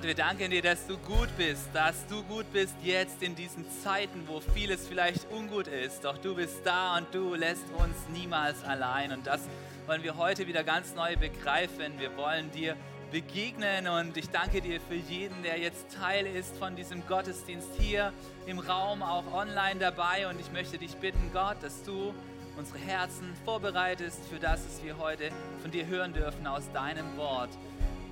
Gott, 0.00 0.08
wir 0.08 0.14
danken 0.14 0.50
dir, 0.50 0.62
dass 0.62 0.86
du 0.86 0.96
gut 0.96 1.28
bist, 1.36 1.68
dass 1.74 2.06
du 2.06 2.22
gut 2.22 2.50
bist 2.54 2.74
jetzt 2.82 3.22
in 3.22 3.34
diesen 3.34 3.66
Zeiten, 3.82 4.22
wo 4.26 4.40
vieles 4.40 4.88
vielleicht 4.88 5.30
ungut 5.30 5.66
ist. 5.66 6.06
Doch 6.06 6.16
du 6.16 6.36
bist 6.36 6.62
da 6.64 6.96
und 6.96 7.14
du 7.14 7.34
lässt 7.34 7.66
uns 7.76 8.08
niemals 8.10 8.64
allein. 8.64 9.12
Und 9.12 9.26
das 9.26 9.42
wollen 9.84 10.02
wir 10.02 10.16
heute 10.16 10.46
wieder 10.46 10.64
ganz 10.64 10.94
neu 10.94 11.16
begreifen. 11.18 11.98
Wir 11.98 12.16
wollen 12.16 12.50
dir 12.50 12.78
begegnen 13.12 13.88
und 13.88 14.16
ich 14.16 14.30
danke 14.30 14.62
dir 14.62 14.80
für 14.80 14.94
jeden, 14.94 15.42
der 15.42 15.58
jetzt 15.58 15.94
Teil 15.94 16.24
ist 16.24 16.56
von 16.56 16.76
diesem 16.76 17.06
Gottesdienst 17.06 17.68
hier 17.78 18.14
im 18.46 18.58
Raum, 18.58 19.02
auch 19.02 19.30
online 19.34 19.80
dabei. 19.80 20.28
Und 20.28 20.40
ich 20.40 20.50
möchte 20.50 20.78
dich 20.78 20.96
bitten, 20.96 21.30
Gott, 21.34 21.58
dass 21.60 21.82
du 21.82 22.14
unsere 22.56 22.78
Herzen 22.78 23.34
vorbereitest 23.44 24.20
für 24.30 24.38
das, 24.38 24.64
was 24.64 24.82
wir 24.82 24.96
heute 24.96 25.28
von 25.60 25.70
dir 25.70 25.86
hören 25.86 26.14
dürfen 26.14 26.46
aus 26.46 26.72
deinem 26.72 27.18
Wort. 27.18 27.50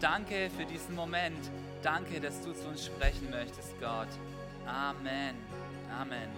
Danke 0.01 0.51
für 0.55 0.66
diesen 0.66 0.95
Moment. 0.95 1.51
Danke, 1.82 2.20
dass 2.20 2.42
du 2.42 2.52
zu 2.52 2.66
uns 2.66 2.87
sprechen 2.87 3.30
möchtest, 3.30 3.78
Gott. 3.78 4.09
Amen. 4.66 5.37
Amen. 5.92 6.28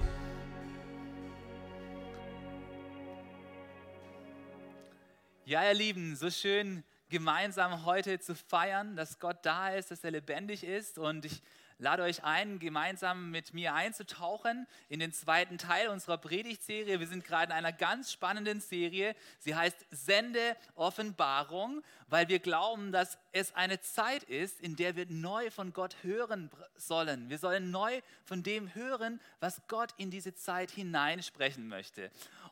Ja, 5.47 5.66
ihr 5.66 5.74
Lieben, 5.74 6.14
so 6.14 6.30
schön 6.30 6.84
gemeinsam 7.08 7.86
heute 7.86 8.20
zu 8.20 8.34
feiern, 8.34 8.97
dass 8.97 9.19
Gott 9.19 9.38
da 9.42 9.70
ist, 9.70 9.91
dass 9.91 10.05
er 10.05 10.10
lebendig 10.10 10.62
ist. 10.62 10.98
Und 10.98 11.24
ich 11.24 11.42
lade 11.81 12.03
euch 12.03 12.23
ein, 12.25 12.59
gemeinsam 12.59 13.31
mit 13.31 13.55
mir 13.55 13.75
einzutauchen 13.75 14.67
in 14.89 15.00
den 15.00 15.12
zweiten 15.12 15.59
Teil 15.59 15.89
unserer 15.89 16.19
Predigtserie. 16.19 17.00
Wir 17.00 17.06
sind 17.06 17.25
gerade 17.25 17.53
in 17.53 17.59
einer 17.59 17.72
ganz 17.72 18.12
spannenden 18.12 18.61
Serie. 18.61 19.17
Sie 19.39 19.55
heißt 19.55 19.87
Sende 19.91 20.56
Offenbarung, 20.75 21.83
weil 22.09 22.28
wir 22.28 22.39
glauben, 22.39 22.92
dass 22.92 23.19
es 23.33 23.55
eine 23.55 23.81
Zeit 23.81 24.22
ist, 24.25 24.61
in 24.61 24.77
der 24.77 24.95
wir 24.97 25.06
neu 25.09 25.50
von 25.50 25.72
Gott 25.72 25.97
hören 26.03 26.50
sollen. 26.77 27.31
Wir 27.31 27.39
sollen 27.39 27.70
neu 27.70 28.00
von 28.25 28.42
dem 28.42 28.75
hören, 28.75 29.20
was 29.41 29.62
Gott 29.67 29.94
in 29.97 30.11
diese 30.11 30.34
Zeit 30.34 30.70
hineinsprechen 30.70 31.69
möchte. 31.69 32.11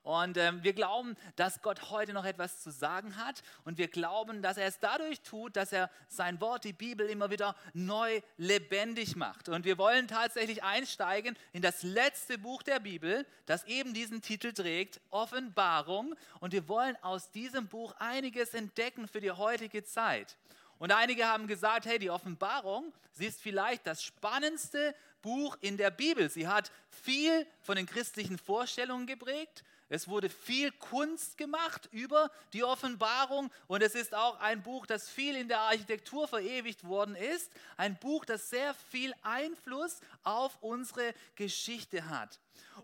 Und 0.08 0.38
ähm, 0.38 0.64
wir 0.64 0.72
glauben, 0.72 1.18
dass 1.36 1.60
Gott 1.60 1.90
heute 1.90 2.14
noch 2.14 2.24
etwas 2.24 2.62
zu 2.62 2.70
sagen 2.70 3.18
hat. 3.18 3.42
Und 3.66 3.76
wir 3.76 3.88
glauben, 3.88 4.40
dass 4.40 4.56
er 4.56 4.66
es 4.66 4.78
dadurch 4.78 5.20
tut, 5.20 5.54
dass 5.54 5.70
er 5.70 5.90
sein 6.08 6.40
Wort, 6.40 6.64
die 6.64 6.72
Bibel, 6.72 7.10
immer 7.10 7.28
wieder 7.28 7.54
neu 7.74 8.22
lebendig 8.38 9.16
macht. 9.16 9.50
Und 9.50 9.66
wir 9.66 9.76
wollen 9.76 10.08
tatsächlich 10.08 10.62
einsteigen 10.62 11.36
in 11.52 11.60
das 11.60 11.82
letzte 11.82 12.38
Buch 12.38 12.62
der 12.62 12.80
Bibel, 12.80 13.26
das 13.44 13.64
eben 13.64 13.92
diesen 13.92 14.22
Titel 14.22 14.54
trägt, 14.54 14.98
Offenbarung. 15.10 16.14
Und 16.40 16.54
wir 16.54 16.66
wollen 16.68 16.96
aus 17.02 17.30
diesem 17.30 17.68
Buch 17.68 17.94
einiges 17.98 18.54
entdecken 18.54 19.08
für 19.08 19.20
die 19.20 19.32
heutige 19.32 19.84
Zeit. 19.84 20.38
Und 20.78 20.90
einige 20.90 21.26
haben 21.26 21.46
gesagt, 21.46 21.84
hey, 21.84 21.98
die 21.98 22.08
Offenbarung, 22.08 22.94
sie 23.12 23.26
ist 23.26 23.42
vielleicht 23.42 23.86
das 23.86 24.02
spannendste 24.02 24.94
Buch 25.20 25.58
in 25.60 25.76
der 25.76 25.90
Bibel. 25.90 26.30
Sie 26.30 26.48
hat 26.48 26.72
viel 26.88 27.46
von 27.60 27.76
den 27.76 27.84
christlichen 27.84 28.38
Vorstellungen 28.38 29.06
geprägt. 29.06 29.64
Es 29.88 30.08
wurde 30.08 30.28
viel 30.28 30.70
Kunst 30.72 31.38
gemacht 31.38 31.88
über 31.92 32.30
die 32.52 32.62
Offenbarung 32.62 33.50
und 33.66 33.82
es 33.82 33.94
ist 33.94 34.14
auch 34.14 34.38
ein 34.40 34.62
Buch, 34.62 34.86
das 34.86 35.08
viel 35.08 35.34
in 35.34 35.48
der 35.48 35.60
Architektur 35.60 36.28
verewigt 36.28 36.84
worden 36.84 37.14
ist. 37.14 37.50
Ein 37.76 37.98
Buch, 37.98 38.24
das 38.24 38.50
sehr 38.50 38.74
viel 38.74 39.14
Einfluss 39.22 40.00
auf 40.24 40.58
unsere 40.60 41.14
Geschichte 41.36 42.08
hat. 42.08 42.38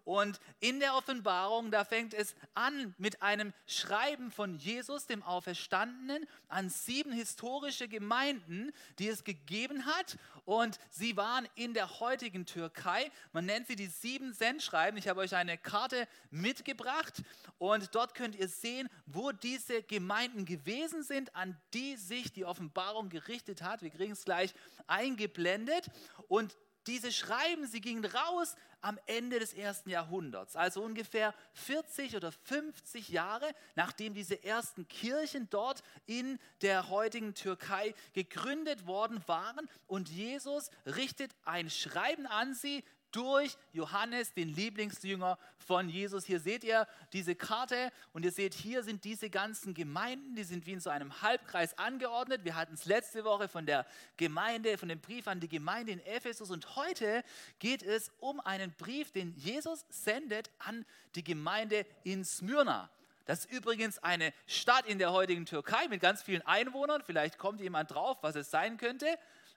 Und 0.04 0.38
in 0.60 0.80
der 0.80 0.94
Offenbarung, 0.94 1.70
da 1.70 1.84
fängt 1.84 2.12
es 2.12 2.34
an 2.52 2.94
mit 2.98 3.22
einem 3.22 3.52
Schreiben 3.66 4.30
von 4.30 4.58
Jesus, 4.58 5.06
dem 5.06 5.22
Auferstandenen, 5.22 6.26
an 6.48 6.68
sieben 6.68 7.12
historische 7.12 7.88
Gemeinden, 7.88 8.72
die 8.98 9.08
es 9.08 9.24
gegeben 9.24 9.86
hat. 9.86 10.18
Und 10.44 10.78
sie 10.90 11.16
waren 11.16 11.48
in 11.54 11.72
der 11.72 12.00
heutigen 12.00 12.44
Türkei. 12.44 13.10
Man 13.32 13.46
nennt 13.46 13.66
sie 13.66 13.76
die 13.76 13.86
sieben 13.86 14.34
Sendschreiben. 14.34 14.98
Ich 14.98 15.08
habe 15.08 15.20
euch 15.20 15.34
eine 15.34 15.56
Karte 15.56 16.06
mitgebracht. 16.30 17.22
Und 17.58 17.94
dort 17.94 18.14
könnt 18.14 18.36
ihr 18.36 18.48
sehen, 18.48 18.90
wo 19.06 19.32
diese 19.32 19.82
Gemeinden 19.82 20.44
gewesen 20.44 21.02
sind, 21.02 21.34
an 21.34 21.56
die 21.72 21.96
sich 21.96 22.30
die 22.32 22.44
Offenbarung 22.44 23.08
gerichtet 23.08 23.62
hat. 23.62 23.80
Wir 23.80 23.90
kriegen 23.90 24.12
es 24.12 24.24
gleich 24.24 24.52
eingeblendet. 24.86 25.86
Und 26.28 26.56
diese 26.86 27.12
Schreiben, 27.12 27.66
sie 27.66 27.80
gingen 27.80 28.04
raus 28.04 28.54
am 28.80 28.98
Ende 29.06 29.38
des 29.38 29.54
ersten 29.54 29.88
Jahrhunderts, 29.88 30.56
also 30.56 30.82
ungefähr 30.82 31.34
40 31.54 32.16
oder 32.16 32.30
50 32.30 33.08
Jahre, 33.08 33.50
nachdem 33.76 34.12
diese 34.12 34.44
ersten 34.44 34.86
Kirchen 34.88 35.48
dort 35.48 35.82
in 36.04 36.38
der 36.60 36.90
heutigen 36.90 37.34
Türkei 37.34 37.94
gegründet 38.12 38.86
worden 38.86 39.22
waren. 39.26 39.70
Und 39.86 40.10
Jesus 40.10 40.70
richtet 40.84 41.34
ein 41.44 41.70
Schreiben 41.70 42.26
an 42.26 42.52
sie, 42.54 42.84
durch 43.14 43.56
Johannes, 43.72 44.32
den 44.34 44.48
Lieblingsjünger 44.48 45.38
von 45.56 45.88
Jesus. 45.88 46.24
Hier 46.24 46.40
seht 46.40 46.64
ihr 46.64 46.86
diese 47.12 47.34
Karte 47.34 47.92
und 48.12 48.24
ihr 48.24 48.32
seht, 48.32 48.54
hier 48.54 48.82
sind 48.82 49.04
diese 49.04 49.30
ganzen 49.30 49.72
Gemeinden, 49.72 50.34
die 50.34 50.44
sind 50.44 50.66
wie 50.66 50.72
in 50.72 50.80
so 50.80 50.90
einem 50.90 51.22
Halbkreis 51.22 51.78
angeordnet. 51.78 52.44
Wir 52.44 52.56
hatten 52.56 52.74
es 52.74 52.86
letzte 52.86 53.24
Woche 53.24 53.48
von 53.48 53.66
der 53.66 53.86
Gemeinde, 54.16 54.76
von 54.78 54.88
dem 54.88 55.00
Brief 55.00 55.28
an 55.28 55.38
die 55.38 55.48
Gemeinde 55.48 55.92
in 55.92 56.00
Ephesus 56.00 56.50
und 56.50 56.74
heute 56.74 57.22
geht 57.60 57.82
es 57.82 58.10
um 58.18 58.40
einen 58.40 58.72
Brief, 58.72 59.12
den 59.12 59.34
Jesus 59.36 59.84
sendet 59.88 60.50
an 60.58 60.84
die 61.14 61.24
Gemeinde 61.24 61.86
in 62.02 62.24
Smyrna. 62.24 62.90
Das 63.26 63.46
ist 63.46 63.52
übrigens 63.52 63.98
eine 64.00 64.34
Stadt 64.46 64.86
in 64.86 64.98
der 64.98 65.12
heutigen 65.12 65.46
Türkei 65.46 65.88
mit 65.88 66.00
ganz 66.00 66.22
vielen 66.22 66.42
Einwohnern. 66.42 67.02
Vielleicht 67.04 67.38
kommt 67.38 67.60
jemand 67.60 67.90
drauf, 67.90 68.18
was 68.20 68.34
es 68.36 68.50
sein 68.50 68.76
könnte. 68.76 69.06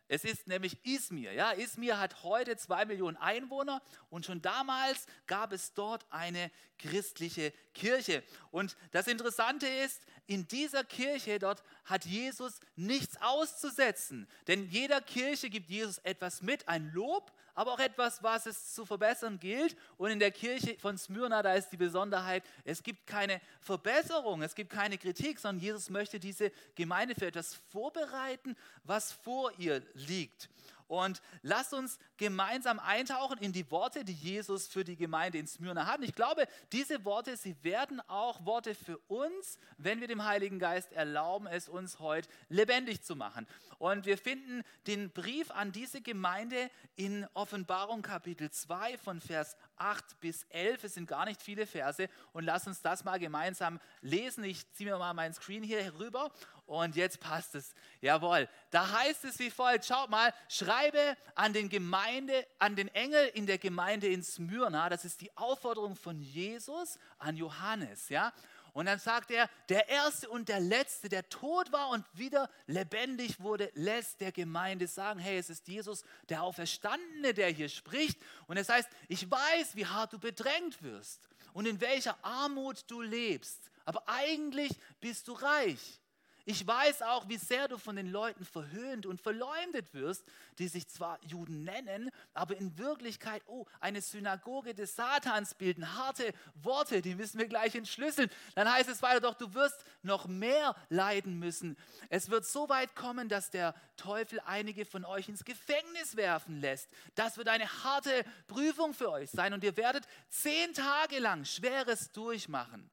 Es 0.08 0.24
ist 0.24 0.48
nämlich 0.48 0.78
Izmir. 0.86 1.34
Ja, 1.34 1.52
Izmir 1.52 2.00
hat 2.00 2.24
heute 2.24 2.56
zwei 2.56 2.86
Millionen 2.86 3.18
Einwohner 3.18 3.82
und 4.10 4.26
schon 4.26 4.42
damals 4.42 5.06
gab 5.26 5.52
es 5.52 5.74
dort 5.74 6.06
eine 6.10 6.50
christliche 6.80 7.52
Kirche. 7.74 8.24
Und 8.52 8.78
das 8.92 9.08
Interessante 9.08 9.68
ist, 9.68 10.02
in 10.26 10.48
dieser 10.48 10.84
Kirche 10.84 11.40
dort 11.40 11.64
hat 11.86 12.06
Jesus 12.06 12.60
nichts 12.76 13.22
auszusetzen. 13.22 14.28
Denn 14.48 14.70
jeder 14.70 15.02
Kirche 15.02 15.50
gibt 15.50 15.70
Jesus 15.70 15.98
etwas 16.00 16.42
mit, 16.42 16.68
ein 16.68 16.92
Lob, 16.94 17.32
aber 17.58 17.74
auch 17.74 17.80
etwas, 17.80 18.22
was 18.22 18.46
es 18.46 18.76
zu 18.76 18.86
verbessern 18.86 19.40
gilt. 19.40 19.76
Und 19.98 20.12
in 20.12 20.20
der 20.20 20.30
Kirche 20.30 20.78
von 20.78 20.96
Smyrna, 20.96 21.42
da 21.42 21.56
ist 21.56 21.70
die 21.72 21.78
Besonderheit, 21.78 22.44
es 22.64 22.84
gibt 22.84 23.08
keine 23.08 23.42
Verbesserung, 23.62 24.44
es 24.44 24.54
gibt 24.54 24.70
keine 24.70 25.00
Kritik, 25.00 25.40
sondern 25.40 25.64
Jesus 25.64 25.90
möchte 25.90 26.20
diese 26.20 26.52
Gemeinde 26.76 27.16
für 27.16 27.26
etwas 27.26 27.56
vorbereiten, 27.72 28.56
was 28.84 29.12
vor 29.12 29.52
ihr 29.58 29.82
liegt. 29.96 30.50
Und 30.88 31.22
lasst 31.42 31.74
uns 31.74 32.00
gemeinsam 32.18 32.80
eintauchen 32.80 33.38
in 33.40 33.52
die 33.52 33.70
Worte, 33.72 34.06
die 34.06 34.14
Jesus 34.14 34.68
für 34.68 34.84
die 34.84 34.96
Gemeinde 34.96 35.38
in 35.38 35.48
Smyrna 35.48 35.86
hat. 35.86 36.00
Und 36.00 36.06
ich 36.06 36.16
glaube, 36.16 36.48
diese 36.72 37.04
Worte, 37.06 37.36
sie 37.38 37.56
werden 37.64 38.02
auch 38.08 38.46
Worte 38.46 38.74
für 38.74 38.98
uns, 39.08 39.60
wenn 39.78 40.00
wir 40.00 40.08
dem 40.08 40.24
Heiligen 40.24 40.60
Geist 40.60 40.94
erlauben, 40.94 41.48
es 41.48 41.68
uns 41.68 42.00
heute 42.00 42.30
lebendig 42.50 43.04
zu 43.04 43.16
machen. 43.16 43.48
Und 43.80 44.06
wir 44.06 44.18
finden 44.18 44.64
den 44.88 45.12
Brief 45.12 45.52
an 45.52 45.72
diese 45.72 46.02
Gemeinde 46.02 46.72
in 46.96 47.28
Offenbarung 47.34 48.02
Kapitel 48.02 48.50
2 48.50 48.98
von 48.98 49.22
Vers 49.22 49.56
8 49.78 50.20
bis 50.20 50.44
11. 50.50 50.84
Es 50.84 50.94
sind 50.94 51.08
gar 51.08 51.26
nicht 51.26 51.42
viele 51.42 51.66
Verse. 51.66 52.08
Und 52.34 52.44
lasst 52.44 52.68
uns 52.68 52.82
das 52.82 53.04
mal 53.04 53.20
gemeinsam 53.20 53.80
lesen. 54.02 54.44
Ich 54.44 54.72
ziehe 54.74 54.90
mir 54.90 54.98
mal 54.98 55.14
meinen 55.14 55.34
Screen 55.34 55.64
hier 55.64 55.94
rüber 56.00 56.32
und 56.66 56.96
jetzt 56.96 57.20
passt 57.20 57.56
es. 57.56 57.74
Jawohl. 58.02 58.48
Da 58.72 58.92
heißt 58.92 59.26
es 59.26 59.40
wie 59.40 59.50
folgt: 59.50 59.86
Schaut 59.86 60.10
mal, 60.10 60.34
schreibe 60.50 61.18
an 61.36 61.54
den 61.54 61.70
Gemeinde, 61.70 62.46
an 62.60 62.76
den 62.76 62.90
Engel 62.90 63.28
in 63.34 63.46
der 63.46 63.58
Gemeinde 63.58 64.08
in 64.08 64.24
Smyrna. 64.24 64.90
Das 64.90 65.06
ist 65.06 65.22
die 65.22 65.36
Aufforderung 65.38 65.96
von 65.96 66.20
Jesus 66.20 67.00
an 67.18 67.38
Johannes. 67.38 68.10
Ja. 68.10 68.34
Und 68.78 68.86
dann 68.86 69.00
sagt 69.00 69.32
er, 69.32 69.50
der 69.70 69.90
Erste 69.90 70.30
und 70.30 70.50
der 70.50 70.60
Letzte, 70.60 71.10
der 71.10 71.28
tot 71.30 71.72
war 71.72 71.90
und 71.90 72.06
wieder 72.14 72.48
lebendig 72.68 73.40
wurde, 73.40 73.72
lässt 73.74 74.22
der 74.22 74.32
Gemeinde 74.32 74.86
sagen, 74.86 75.20
hey, 75.20 75.40
es 75.40 75.50
ist 75.50 75.68
Jesus, 75.68 76.04
der 76.30 76.44
Auferstandene, 76.44 77.34
der 77.34 77.50
hier 77.50 77.70
spricht. 77.70 78.20
Und 78.46 78.58
es 78.58 78.70
heißt, 78.70 78.88
ich 79.08 79.32
weiß, 79.32 79.76
wie 79.76 79.88
hart 79.88 80.14
du 80.14 80.20
bedrängt 80.20 80.84
wirst 80.84 81.28
und 81.54 81.66
in 81.66 81.82
welcher 81.82 82.24
Armut 82.24 82.84
du 82.86 83.02
lebst, 83.02 83.72
aber 83.84 84.04
eigentlich 84.06 84.72
bist 85.02 85.28
du 85.28 85.34
reich. 85.34 86.00
Ich 86.50 86.66
weiß 86.66 87.02
auch, 87.02 87.28
wie 87.28 87.36
sehr 87.36 87.68
du 87.68 87.78
von 87.78 87.98
den 87.98 88.10
Leuten 88.10 88.46
verhöhnt 88.46 89.06
und 89.06 89.20
verleumdet 89.20 89.94
wirst, 89.94 90.24
die 90.60 90.70
sich 90.70 90.88
zwar 90.88 91.22
Juden 91.22 91.66
nennen, 91.66 92.10
aber 92.34 92.56
in 92.56 92.78
Wirklichkeit, 92.78 93.44
oh, 93.48 93.66
eine 93.82 94.00
Synagoge 94.00 94.74
des 94.74 94.96
Satans 94.96 95.56
bilden. 95.56 95.98
Harte 95.98 96.34
Worte, 96.56 97.02
die 97.02 97.16
müssen 97.16 97.38
wir 97.38 97.50
gleich 97.50 97.76
entschlüsseln. 97.76 98.30
Dann 98.56 98.72
heißt 98.72 98.88
es 98.88 99.02
weiter, 99.02 99.20
doch 99.20 99.34
du 99.34 99.54
wirst 99.56 99.84
noch 100.04 100.26
mehr 100.26 100.74
leiden 100.88 101.38
müssen. 101.38 101.76
Es 102.08 102.30
wird 102.30 102.46
so 102.46 102.70
weit 102.70 102.96
kommen, 102.96 103.28
dass 103.28 103.50
der 103.50 103.76
Teufel 103.98 104.40
einige 104.46 104.86
von 104.86 105.04
euch 105.04 105.28
ins 105.28 105.44
Gefängnis 105.44 106.16
werfen 106.16 106.62
lässt. 106.62 106.88
Das 107.16 107.36
wird 107.36 107.50
eine 107.50 107.68
harte 107.84 108.24
Prüfung 108.48 108.94
für 108.94 109.12
euch 109.12 109.32
sein 109.32 109.54
und 109.54 109.66
ihr 109.66 109.76
werdet 109.76 110.08
zehn 110.30 110.74
Tage 110.74 111.20
lang 111.20 111.44
Schweres 111.44 112.14
durchmachen. 112.14 112.90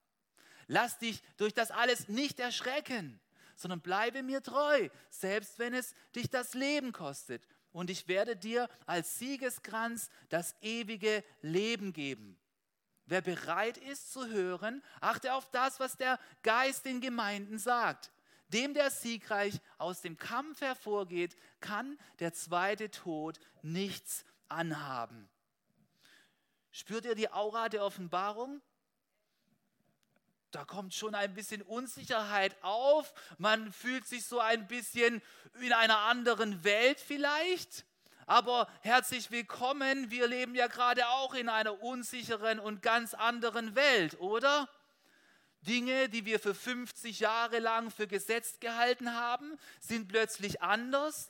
Lass 0.66 0.98
dich 0.98 1.22
durch 1.36 1.54
das 1.54 1.70
alles 1.70 2.08
nicht 2.08 2.40
erschrecken 2.40 3.20
sondern 3.56 3.80
bleibe 3.80 4.22
mir 4.22 4.42
treu, 4.42 4.88
selbst 5.10 5.58
wenn 5.58 5.74
es 5.74 5.94
dich 6.14 6.30
das 6.30 6.54
Leben 6.54 6.92
kostet. 6.92 7.46
Und 7.72 7.90
ich 7.90 8.08
werde 8.08 8.36
dir 8.36 8.68
als 8.86 9.18
Siegeskranz 9.18 10.08
das 10.28 10.54
ewige 10.60 11.24
Leben 11.42 11.92
geben. 11.92 12.38
Wer 13.06 13.20
bereit 13.20 13.76
ist 13.76 14.12
zu 14.12 14.28
hören, 14.28 14.82
achte 15.00 15.34
auf 15.34 15.50
das, 15.50 15.80
was 15.80 15.96
der 15.96 16.18
Geist 16.42 16.86
den 16.86 17.00
Gemeinden 17.00 17.58
sagt. 17.58 18.12
Dem, 18.48 18.74
der 18.74 18.90
siegreich 18.90 19.60
aus 19.78 20.00
dem 20.00 20.16
Kampf 20.16 20.60
hervorgeht, 20.60 21.36
kann 21.60 21.98
der 22.20 22.32
zweite 22.32 22.90
Tod 22.90 23.40
nichts 23.62 24.24
anhaben. 24.48 25.28
Spürt 26.70 27.04
ihr 27.04 27.14
die 27.14 27.30
Aura 27.30 27.68
der 27.68 27.84
Offenbarung? 27.84 28.62
Da 30.54 30.64
kommt 30.64 30.94
schon 30.94 31.14
ein 31.14 31.34
bisschen 31.34 31.62
Unsicherheit 31.62 32.56
auf. 32.62 33.12
Man 33.38 33.72
fühlt 33.72 34.06
sich 34.06 34.24
so 34.24 34.38
ein 34.38 34.68
bisschen 34.68 35.20
in 35.60 35.72
einer 35.72 35.98
anderen 35.98 36.62
Welt 36.62 37.00
vielleicht. 37.00 37.84
Aber 38.26 38.68
herzlich 38.82 39.30
willkommen, 39.30 40.10
wir 40.10 40.28
leben 40.28 40.54
ja 40.54 40.68
gerade 40.68 41.08
auch 41.08 41.34
in 41.34 41.48
einer 41.48 41.82
unsicheren 41.82 42.60
und 42.60 42.82
ganz 42.82 43.14
anderen 43.14 43.74
Welt, 43.74 44.18
oder? 44.20 44.68
Dinge, 45.62 46.08
die 46.08 46.24
wir 46.24 46.38
für 46.38 46.54
50 46.54 47.20
Jahre 47.20 47.58
lang 47.58 47.90
für 47.90 48.06
gesetzt 48.06 48.60
gehalten 48.60 49.14
haben, 49.14 49.58
sind 49.80 50.08
plötzlich 50.08 50.62
anders. 50.62 51.28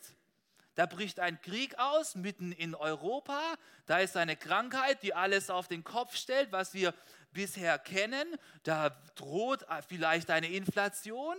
Da 0.75 0.87
bricht 0.87 1.21
ein 1.21 1.41
Krieg 1.41 1.79
aus 1.79 2.17
mitten 2.17 2.53
in 2.53 2.75
Europa. 2.75 3.41
Da 3.87 4.01
ist 4.01 4.17
eine 4.17 4.37
Krankheit, 4.37 5.03
die 5.03 5.15
alles 5.15 5.51
auf 5.51 5.69
den 5.69 5.85
Kopf 5.85 6.17
stellt, 6.17 6.51
was 6.51 6.75
wir 6.75 6.93
bisher 7.35 7.79
kennen. 7.79 8.27
Da 8.63 8.91
droht 9.17 9.67
vielleicht 9.87 10.31
eine 10.31 10.49
Inflation 10.49 11.37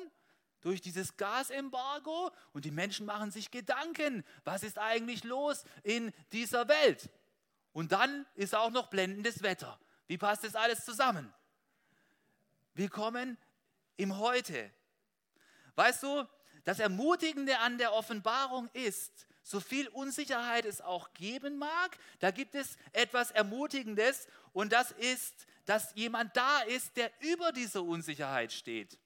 durch 0.62 0.82
dieses 0.82 1.18
Gasembargo 1.18 2.32
und 2.54 2.66
die 2.66 2.72
Menschen 2.72 3.06
machen 3.06 3.32
sich 3.32 3.50
Gedanken, 3.50 4.24
was 4.44 4.64
ist 4.64 4.78
eigentlich 4.78 5.24
los 5.24 5.64
in 5.84 6.12
dieser 6.32 6.68
Welt? 6.68 7.10
Und 7.72 7.92
dann 7.92 8.26
ist 8.36 8.56
auch 8.56 8.72
noch 8.72 8.88
blendendes 8.88 9.42
Wetter. 9.42 9.80
Wie 10.08 10.18
passt 10.18 10.44
das 10.44 10.56
alles 10.56 10.86
zusammen? 10.86 11.34
Willkommen 12.74 13.38
im 13.98 14.18
Heute. 14.18 14.72
Weißt 15.76 16.04
du, 16.04 16.26
das 16.64 16.80
Ermutigende 16.80 17.60
an 17.60 17.78
der 17.78 17.94
Offenbarung 17.94 18.70
ist, 18.74 19.28
so 19.44 19.60
viel 19.60 19.88
Unsicherheit 19.90 20.66
es 20.66 20.82
auch 20.82 21.14
geben 21.14 21.58
mag, 21.60 21.98
da 22.20 22.32
gibt 22.32 22.56
es 22.56 22.78
etwas 22.92 23.30
Ermutigendes 23.30 24.28
und 24.52 24.74
das 24.74 24.92
ist, 24.92 25.46
dass 25.66 25.94
jemand 25.96 26.36
da 26.38 26.62
ist, 26.62 26.96
der 26.98 27.12
über 27.22 27.52
dieser 27.52 27.84
Unsicherheit 27.84 28.52
steht. 28.52 29.00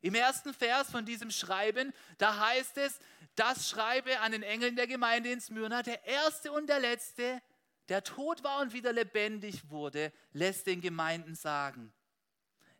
Im 0.00 0.14
ersten 0.14 0.54
Vers 0.54 0.90
von 0.90 1.04
diesem 1.04 1.30
Schreiben, 1.30 1.92
da 2.18 2.38
heißt 2.38 2.78
es, 2.78 3.00
das 3.34 3.68
schreibe 3.68 4.20
an 4.20 4.32
den 4.32 4.42
Engeln 4.42 4.76
der 4.76 4.86
Gemeinde 4.86 5.30
in 5.30 5.40
Smyrna, 5.40 5.82
der 5.82 6.04
erste 6.04 6.52
und 6.52 6.68
der 6.68 6.80
letzte, 6.80 7.42
der 7.88 8.04
tot 8.04 8.44
war 8.44 8.60
und 8.60 8.72
wieder 8.72 8.92
lebendig 8.92 9.70
wurde, 9.70 10.12
lässt 10.32 10.66
den 10.66 10.80
Gemeinden 10.80 11.34
sagen. 11.34 11.92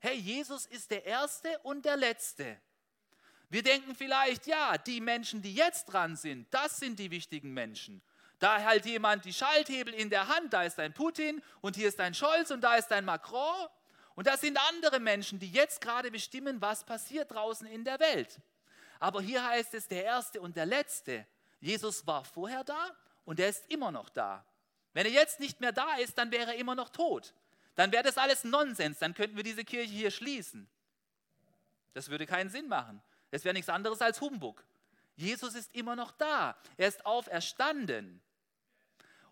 Hey, 0.00 0.17
Jesus 0.17 0.67
ist 0.67 0.91
der 0.91 1.05
erste 1.05 1.59
und 1.61 1.85
der 1.85 1.97
letzte. 1.97 2.61
Wir 3.50 3.62
denken 3.62 3.94
vielleicht, 3.94 4.47
ja, 4.47 4.76
die 4.79 5.00
Menschen, 5.00 5.43
die 5.43 5.55
jetzt 5.55 5.87
dran 5.87 6.17
sind, 6.17 6.47
das 6.53 6.79
sind 6.79 6.99
die 6.99 7.11
wichtigen 7.11 7.53
Menschen. 7.53 8.03
Da 8.38 8.62
halt 8.62 8.87
jemand 8.87 9.25
die 9.25 9.32
Schalthebel 9.32 9.93
in 9.94 10.11
der 10.11 10.29
Hand, 10.29 10.52
da 10.52 10.62
ist 10.62 10.79
ein 10.79 10.93
Putin 10.93 11.43
und 11.61 11.76
hier 11.76 11.88
ist 11.88 11.99
ein 11.99 12.14
Scholz 12.14 12.50
und 12.50 12.61
da 12.61 12.76
ist 12.76 12.93
ein 12.93 13.05
Macron. 13.05 13.69
Und 14.14 14.26
das 14.26 14.40
sind 14.40 14.58
andere 14.69 15.00
Menschen, 15.00 15.38
die 15.38 15.50
jetzt 15.50 15.81
gerade 15.81 16.11
bestimmen, 16.11 16.61
was 16.61 16.85
passiert 16.85 17.32
draußen 17.32 17.67
in 17.67 17.85
der 17.85 17.99
Welt. 18.00 18.40
Aber 19.00 19.20
hier 19.20 19.44
heißt 19.44 19.75
es 19.75 19.88
der 19.88 20.05
Erste 20.05 20.40
und 20.40 20.56
der 20.56 20.67
Letzte. 20.67 21.26
Jesus 21.61 22.06
war 22.06 22.25
vorher 22.25 22.64
da 22.64 22.96
und 23.25 23.40
er 23.40 23.49
ist 23.49 23.70
immer 23.70 23.90
noch 23.90 24.08
da. 24.08 24.44
Wenn 24.93 25.06
er 25.06 25.12
jetzt 25.12 25.41
nicht 25.41 25.61
mehr 25.61 25.73
da 25.73 25.96
ist, 25.96 26.19
dann 26.19 26.31
wäre 26.31 26.52
er 26.52 26.58
immer 26.58 26.75
noch 26.75 26.88
tot. 26.88 27.34
Dann 27.75 27.93
wäre 27.93 28.02
das 28.02 28.19
alles 28.19 28.43
Nonsens, 28.44 28.99
dann 28.99 29.14
könnten 29.14 29.37
wir 29.37 29.44
diese 29.44 29.64
Kirche 29.64 29.93
hier 29.93 30.11
schließen. 30.11 30.69
Das 31.94 32.08
würde 32.08 32.26
keinen 32.26 32.50
Sinn 32.50 32.69
machen. 32.69 33.00
Das 33.31 33.44
wäre 33.44 33.55
nichts 33.55 33.69
anderes 33.69 34.00
als 34.00 34.20
Humbug. 34.20 34.64
Jesus 35.14 35.55
ist 35.55 35.75
immer 35.75 35.94
noch 35.94 36.12
da. 36.12 36.56
Er 36.76 36.88
ist 36.88 37.05
auferstanden. 37.05 38.20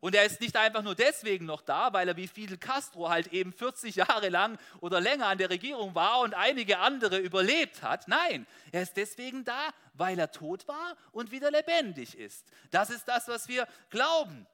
Und 0.06 0.14
er 0.14 0.25
ist 0.25 0.41
nicht 0.41 0.55
einfach 0.55 0.85
nur 0.85 0.94
deswegen 0.94 1.47
noch 1.47 1.62
da, 1.62 1.93
weil 1.93 2.06
er 2.06 2.17
wie 2.17 2.29
Fidel 2.29 2.58
Castro 2.58 3.08
halt 3.08 3.32
eben 3.32 3.53
40 3.53 3.97
Jahre 3.97 4.29
lang 4.29 4.56
oder 4.79 5.00
länger 5.00 5.26
an 5.26 5.37
der 5.37 5.50
Regierung 5.50 5.97
war 5.97 6.20
und 6.20 6.32
einige 6.32 6.79
andere 6.79 7.19
überlebt 7.19 7.82
hat. 7.82 8.06
Nein, 8.06 8.47
er 8.70 8.82
ist 8.82 8.97
deswegen 8.97 9.44
da, 9.44 9.70
weil 9.94 10.17
er 10.17 10.31
tot 10.31 10.69
war 10.69 10.97
und 11.11 11.32
wieder 11.32 11.50
lebendig 11.50 12.17
ist. 12.17 12.47
Das 12.70 12.91
ist 12.91 13.08
das, 13.08 13.26
was 13.26 13.49
wir 13.49 13.67
glauben. 13.91 14.47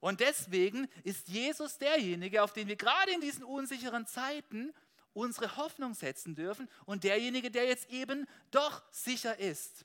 Und 0.00 0.20
deswegen 0.20 0.88
ist 1.04 1.28
Jesus 1.28 1.76
derjenige, 1.76 2.42
auf 2.42 2.54
den 2.54 2.66
wir 2.66 2.76
gerade 2.76 3.10
in 3.10 3.20
diesen 3.20 3.44
unsicheren 3.44 4.06
Zeiten 4.06 4.72
unsere 5.12 5.58
Hoffnung 5.58 5.92
setzen 5.92 6.34
dürfen 6.34 6.66
und 6.86 7.04
derjenige, 7.04 7.50
der 7.50 7.66
jetzt 7.66 7.90
eben 7.90 8.26
doch 8.52 8.82
sicher 8.90 9.38
ist. 9.38 9.84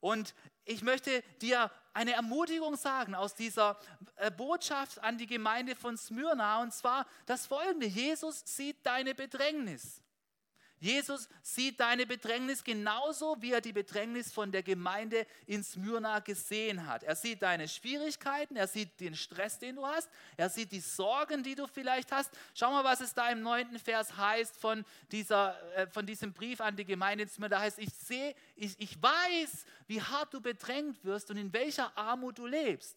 Und 0.00 0.34
ich 0.64 0.82
möchte 0.82 1.22
dir 1.40 1.70
eine 1.92 2.12
Ermutigung 2.12 2.76
sagen 2.76 3.14
aus 3.14 3.34
dieser 3.34 3.78
äh, 4.16 4.30
Botschaft 4.30 5.02
an 5.02 5.18
die 5.18 5.26
Gemeinde 5.26 5.74
von 5.76 5.96
Smyrna, 5.96 6.62
und 6.62 6.72
zwar 6.72 7.06
das 7.26 7.46
folgende. 7.46 7.86
Jesus 7.86 8.42
sieht 8.44 8.84
deine 8.84 9.14
Bedrängnis. 9.14 10.02
Jesus 10.80 11.28
sieht 11.42 11.78
deine 11.78 12.06
Bedrängnis 12.06 12.64
genauso, 12.64 13.36
wie 13.40 13.52
er 13.52 13.60
die 13.60 13.74
Bedrängnis 13.74 14.32
von 14.32 14.50
der 14.50 14.62
Gemeinde 14.62 15.26
in 15.46 15.62
Smyrna 15.62 16.20
gesehen 16.20 16.86
hat. 16.86 17.02
Er 17.02 17.14
sieht 17.16 17.42
deine 17.42 17.68
Schwierigkeiten, 17.68 18.56
er 18.56 18.66
sieht 18.66 18.98
den 18.98 19.14
Stress, 19.14 19.58
den 19.58 19.76
du 19.76 19.86
hast, 19.86 20.08
er 20.38 20.48
sieht 20.48 20.72
die 20.72 20.80
Sorgen, 20.80 21.42
die 21.42 21.54
du 21.54 21.66
vielleicht 21.66 22.10
hast. 22.12 22.30
Schau 22.54 22.70
mal, 22.70 22.82
was 22.82 23.02
es 23.02 23.12
da 23.12 23.30
im 23.30 23.42
neunten 23.42 23.78
Vers 23.78 24.16
heißt 24.16 24.56
von, 24.56 24.86
dieser, 25.12 25.54
äh, 25.76 25.86
von 25.86 26.06
diesem 26.06 26.32
Brief 26.32 26.62
an 26.62 26.76
die 26.76 26.86
Gemeinde 26.86 27.24
in 27.24 27.28
Smyrna. 27.28 27.56
Da 27.56 27.60
heißt, 27.60 27.78
ich 27.78 27.92
sehe, 27.92 28.34
ich, 28.56 28.74
ich 28.80 29.02
weiß, 29.02 29.66
wie 29.86 30.00
hart 30.00 30.32
du 30.32 30.40
bedrängt 30.40 31.04
wirst 31.04 31.30
und 31.30 31.36
in 31.36 31.52
welcher 31.52 31.96
Armut 31.98 32.38
du 32.38 32.46
lebst. 32.46 32.96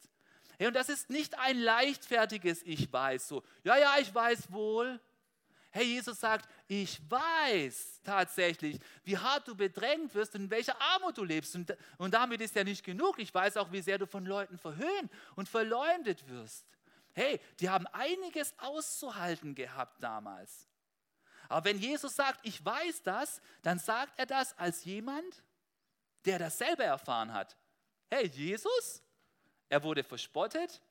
Hey, 0.57 0.67
und 0.67 0.73
das 0.75 0.87
ist 0.87 1.09
nicht 1.09 1.37
ein 1.37 1.59
leichtfertiges 1.59 2.61
Ich 2.63 2.93
weiß 2.93 3.27
so. 3.27 3.43
Ja, 3.65 3.77
ja, 3.77 3.95
ich 3.99 4.13
weiß 4.15 4.51
wohl. 4.53 5.01
Hey, 5.75 5.85
Jesus 5.85 6.19
sagt, 6.19 6.47
ich 6.67 7.01
weiß 7.09 8.01
tatsächlich, 8.03 8.79
wie 9.03 9.17
hart 9.17 9.47
du 9.47 9.55
bedrängt 9.55 10.13
wirst 10.13 10.35
und 10.35 10.41
in 10.41 10.49
welcher 10.51 10.79
Armut 10.79 11.17
du 11.17 11.23
lebst. 11.23 11.55
Und, 11.55 11.75
und 11.97 12.13
damit 12.13 12.41
ist 12.41 12.55
ja 12.55 12.63
nicht 12.63 12.85
genug. 12.85 13.17
Ich 13.17 13.33
weiß 13.33 13.57
auch, 13.57 13.71
wie 13.71 13.81
sehr 13.81 13.97
du 13.97 14.05
von 14.05 14.23
Leuten 14.23 14.59
verhöhnt 14.59 15.11
und 15.35 15.49
verleumdet 15.49 16.29
wirst. 16.29 16.63
Hey, 17.13 17.41
die 17.59 17.71
haben 17.71 17.87
einiges 17.87 18.53
auszuhalten 18.59 19.55
gehabt 19.55 20.03
damals. 20.03 20.67
Aber 21.49 21.65
wenn 21.65 21.79
Jesus 21.79 22.15
sagt, 22.15 22.39
ich 22.43 22.63
weiß 22.63 23.01
das, 23.01 23.41
dann 23.63 23.79
sagt 23.79 24.19
er 24.19 24.27
das 24.27 24.55
als 24.59 24.85
jemand, 24.85 25.43
der 26.25 26.37
das 26.37 26.59
selber 26.59 26.83
erfahren 26.83 27.33
hat. 27.33 27.57
Hey, 28.11 28.27
Jesus, 28.27 29.01
er 29.69 29.81
wurde 29.81 30.03
verspottet, 30.03 30.83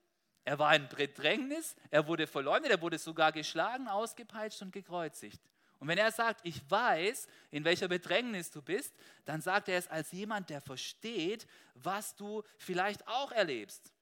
er 0.44 0.58
war 0.58 0.74
in 0.74 0.88
Bedrängnis, 0.88 1.76
er 1.90 2.06
wurde 2.06 2.26
verleumdet, 2.26 2.72
er 2.72 2.80
wurde 2.80 2.98
sogar 2.98 3.32
geschlagen, 3.32 3.88
ausgepeitscht 3.88 4.62
und 4.62 4.72
gekreuzigt. 4.72 5.40
Und 5.78 5.88
wenn 5.88 5.98
er 5.98 6.12
sagt, 6.12 6.40
ich 6.44 6.60
weiß, 6.70 7.26
in 7.50 7.64
welcher 7.64 7.88
Bedrängnis 7.88 8.50
du 8.50 8.62
bist, 8.62 8.94
dann 9.24 9.40
sagt 9.40 9.68
er 9.68 9.78
es 9.78 9.88
als 9.88 10.12
jemand, 10.12 10.48
der 10.48 10.60
versteht, 10.60 11.46
was 11.74 12.14
du 12.14 12.42
vielleicht 12.56 13.06
auch 13.08 13.32
erlebst. 13.32 13.92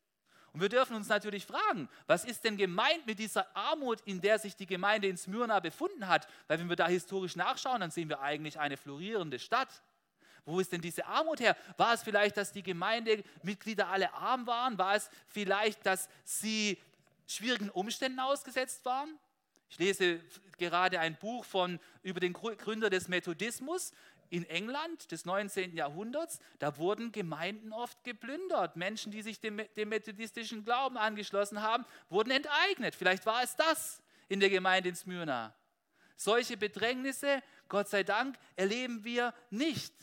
Und 0.53 0.61
wir 0.61 0.69
dürfen 0.69 0.97
uns 0.97 1.09
natürlich 1.09 1.47
fragen, 1.47 1.89
was 2.07 2.25
ist 2.25 2.45
denn 2.45 2.57
gemeint 2.57 3.07
mit 3.07 3.19
dieser 3.19 3.55
Armut, 3.57 4.01
in 4.03 4.21
der 4.21 4.39
sich 4.39 4.57
die 4.57 4.67
Gemeinde 4.67 5.09
in 5.09 5.17
Smyrna 5.17 5.61
befunden 5.61 6.09
hat? 6.09 6.27
Weil 6.49 6.59
wenn 6.59 6.69
wir 6.69 6.77
da 6.77 6.89
historisch 6.89 7.37
nachschauen, 7.37 7.81
dann 7.81 7.91
sehen 7.91 8.09
wir 8.09 8.21
eigentlich 8.21 8.59
eine 8.59 8.77
florierende 8.77 9.39
Stadt. 9.39 9.83
Wo 10.51 10.61
ist 10.61 10.73
denn 10.73 10.81
diese 10.81 11.07
Armut 11.07 11.41
her? 11.41 11.57
War 11.77 11.95
es 11.95 12.03
vielleicht, 12.03 12.37
dass 12.37 12.53
die 12.53 12.63
Gemeindemitglieder 12.63 13.89
alle 13.89 14.13
arm 14.13 14.47
waren? 14.47 14.77
War 14.79 14.97
es 14.97 15.09
vielleicht, 15.29 15.87
dass 15.87 16.09
sie 16.25 16.79
schwierigen 17.27 17.71
Umständen 17.71 18.19
ausgesetzt 18.19 18.85
waren? 18.85 19.19
Ich 19.69 19.79
lese 19.79 20.21
gerade 20.59 20.99
ein 20.99 21.17
Buch 21.17 21.45
von, 21.45 21.79
über 22.03 22.19
den 22.21 22.33
Gründer 22.33 22.91
des 22.91 23.09
Methodismus. 23.09 23.93
in 24.33 24.45
England 24.49 25.11
des 25.11 25.25
19. 25.25 25.75
Jahrhunderts, 25.75 26.39
da 26.61 26.77
wurden 26.77 27.11
Gemeinden 27.11 27.73
oft 27.73 28.05
geplündert. 28.05 28.77
Menschen, 28.77 29.11
die 29.11 29.23
sich 29.23 29.41
dem, 29.41 29.61
dem 29.77 29.89
methodistischen 29.89 30.65
Glauben 30.65 30.97
angeschlossen 30.97 31.63
haben, 31.63 31.85
wurden 32.09 32.31
enteignet. 32.31 32.95
Vielleicht 32.95 33.27
war 33.27 33.43
es 33.43 33.57
das 33.57 34.01
in 34.29 34.39
der 34.39 34.49
Gemeinde 34.49 34.91
in 34.91 34.95
Smyrna. 34.95 35.53
Solche 36.17 36.57
Bedrängnisse, 36.57 37.43
Gott 37.69 37.89
sei 37.89 38.05
Dank, 38.05 38.37
erleben 38.55 39.03
wir 39.03 39.35
nicht. 39.51 39.95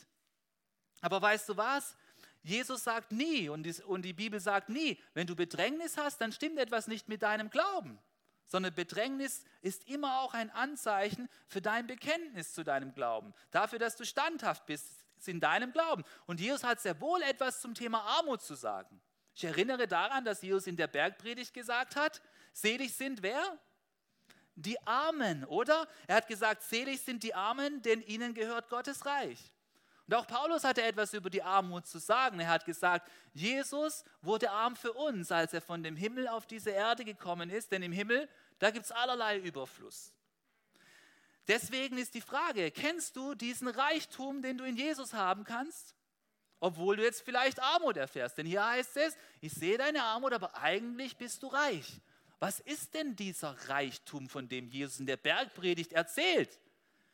Aber 1.02 1.22
weißt 1.22 1.50
du 1.50 1.58
was? 1.58 1.96
Jesus 2.44 2.84
sagt 2.84 3.12
nie 3.12 3.50
und 3.50 3.64
die, 3.64 3.82
und 3.84 4.04
die 4.04 4.14
Bibel 4.14 4.40
sagt 4.40 4.70
nie, 4.70 5.00
wenn 5.14 5.28
du 5.28 5.36
Bedrängnis 5.36 5.98
hast, 5.98 6.22
dann 6.22 6.32
stimmt 6.32 6.60
etwas 6.60 6.88
nicht 6.88 7.10
mit 7.10 7.24
deinem 7.24 7.50
Glauben 7.50 8.00
sondern 8.48 8.74
Bedrängnis 8.74 9.44
ist 9.62 9.88
immer 9.88 10.20
auch 10.20 10.34
ein 10.34 10.50
Anzeichen 10.50 11.30
für 11.48 11.62
dein 11.62 11.86
Bekenntnis 11.86 12.54
zu 12.54 12.64
deinem 12.64 12.94
Glauben, 12.94 13.34
dafür, 13.52 13.80
dass 13.80 13.96
du 13.96 14.06
standhaft 14.06 14.66
bist 14.66 15.06
in 15.26 15.40
deinem 15.40 15.72
Glauben. 15.74 16.04
Und 16.26 16.40
Jesus 16.40 16.64
hat 16.64 16.80
sehr 16.80 17.00
wohl 17.02 17.22
etwas 17.24 17.60
zum 17.62 17.74
Thema 17.76 18.02
Armut 18.02 18.42
zu 18.42 18.56
sagen. 18.56 19.02
Ich 19.36 19.44
erinnere 19.44 19.88
daran, 19.88 20.24
dass 20.26 20.42
Jesus 20.42 20.68
in 20.68 20.78
der 20.78 20.88
Bergpredigt 20.88 21.54
gesagt 21.54 21.96
hat, 21.96 22.22
selig 22.54 22.96
sind 22.96 23.22
wer? 23.22 23.60
Die 24.56 24.80
Armen, 24.88 25.44
oder? 25.46 25.88
Er 26.08 26.16
hat 26.16 26.28
gesagt, 26.28 26.64
selig 26.64 27.02
sind 27.02 27.24
die 27.24 27.36
Armen, 27.36 27.82
denn 27.82 28.02
ihnen 28.02 28.34
gehört 28.34 28.70
Gottes 28.70 29.06
Reich. 29.06 29.52
Und 30.08 30.14
auch 30.14 30.26
Paulus 30.26 30.64
hatte 30.64 30.82
etwas 30.84 31.14
über 31.14 31.30
die 31.30 31.44
Armut 31.44 31.86
zu 31.86 32.00
sagen. 32.00 32.40
Er 32.40 32.48
hat 32.48 32.66
gesagt, 32.66 33.12
Jesus 33.34 34.06
wurde 34.22 34.50
arm 34.50 34.78
für 34.78 34.94
uns, 34.94 35.32
als 35.32 35.54
er 35.54 35.62
von 35.62 35.84
dem 35.84 35.98
Himmel 35.98 36.30
auf 36.30 36.48
diese 36.48 36.70
Erde 36.70 37.04
gekommen 37.04 37.50
ist, 37.50 37.72
denn 37.74 37.84
im 37.84 37.92
Himmel, 37.92 38.30
da 38.60 38.72
gibt 38.72 38.86
es 38.86 38.92
allerlei 38.92 39.38
Überfluss. 39.38 40.14
Deswegen 41.48 41.98
ist 41.98 42.14
die 42.14 42.22
Frage, 42.22 42.72
kennst 42.72 43.16
du 43.18 43.36
diesen 43.36 43.68
Reichtum, 43.68 44.42
den 44.42 44.58
du 44.58 44.64
in 44.64 44.78
Jesus 44.78 45.14
haben 45.14 45.44
kannst? 45.44 45.94
Obwohl 46.60 46.96
du 46.98 47.04
jetzt 47.04 47.24
vielleicht 47.24 47.62
Armut 47.62 47.98
erfährst. 47.98 48.38
Denn 48.38 48.46
hier 48.46 48.66
heißt 48.66 48.98
es, 48.98 49.16
ich 49.42 49.54
sehe 49.54 49.78
deine 49.78 50.04
Armut, 50.04 50.34
aber 50.34 50.58
eigentlich 50.58 51.18
bist 51.18 51.44
du 51.44 51.48
reich. 51.48 52.02
Was 52.40 52.60
ist 52.62 52.94
denn 52.94 53.16
dieser 53.16 53.56
Reichtum, 53.70 54.30
von 54.30 54.48
dem 54.48 54.70
Jesus 54.70 55.00
in 55.00 55.06
der 55.06 55.18
Bergpredigt 55.18 55.94
erzählt? 55.94 56.60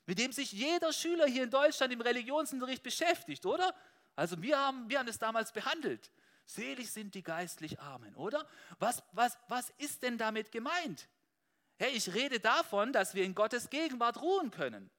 Mit 0.05 0.19
dem 0.19 0.31
sich 0.31 0.51
jeder 0.51 0.91
Schüler 0.93 1.25
hier 1.25 1.43
in 1.43 1.49
Deutschland 1.49 1.93
im 1.93 2.01
Religionsunterricht 2.01 2.83
beschäftigt, 2.83 3.45
oder? 3.45 3.73
Also 4.15 4.41
wir 4.41 4.57
haben, 4.57 4.89
wir 4.89 4.99
haben 4.99 5.07
es 5.07 5.17
damals 5.17 5.51
behandelt. 5.51 6.11
Selig 6.45 6.91
sind 6.91 7.15
die 7.15 7.23
geistlich 7.23 7.79
Armen, 7.79 8.15
oder? 8.15 8.45
Was, 8.79 9.01
was, 9.13 9.37
was 9.47 9.69
ist 9.77 10.03
denn 10.03 10.17
damit 10.17 10.51
gemeint? 10.51 11.07
Hey, 11.77 11.91
ich 11.91 12.13
rede 12.13 12.39
davon, 12.39 12.93
dass 12.93 13.15
wir 13.15 13.23
in 13.23 13.33
Gottes 13.33 13.69
Gegenwart 13.69 14.21
ruhen 14.21 14.51
können. 14.51 14.89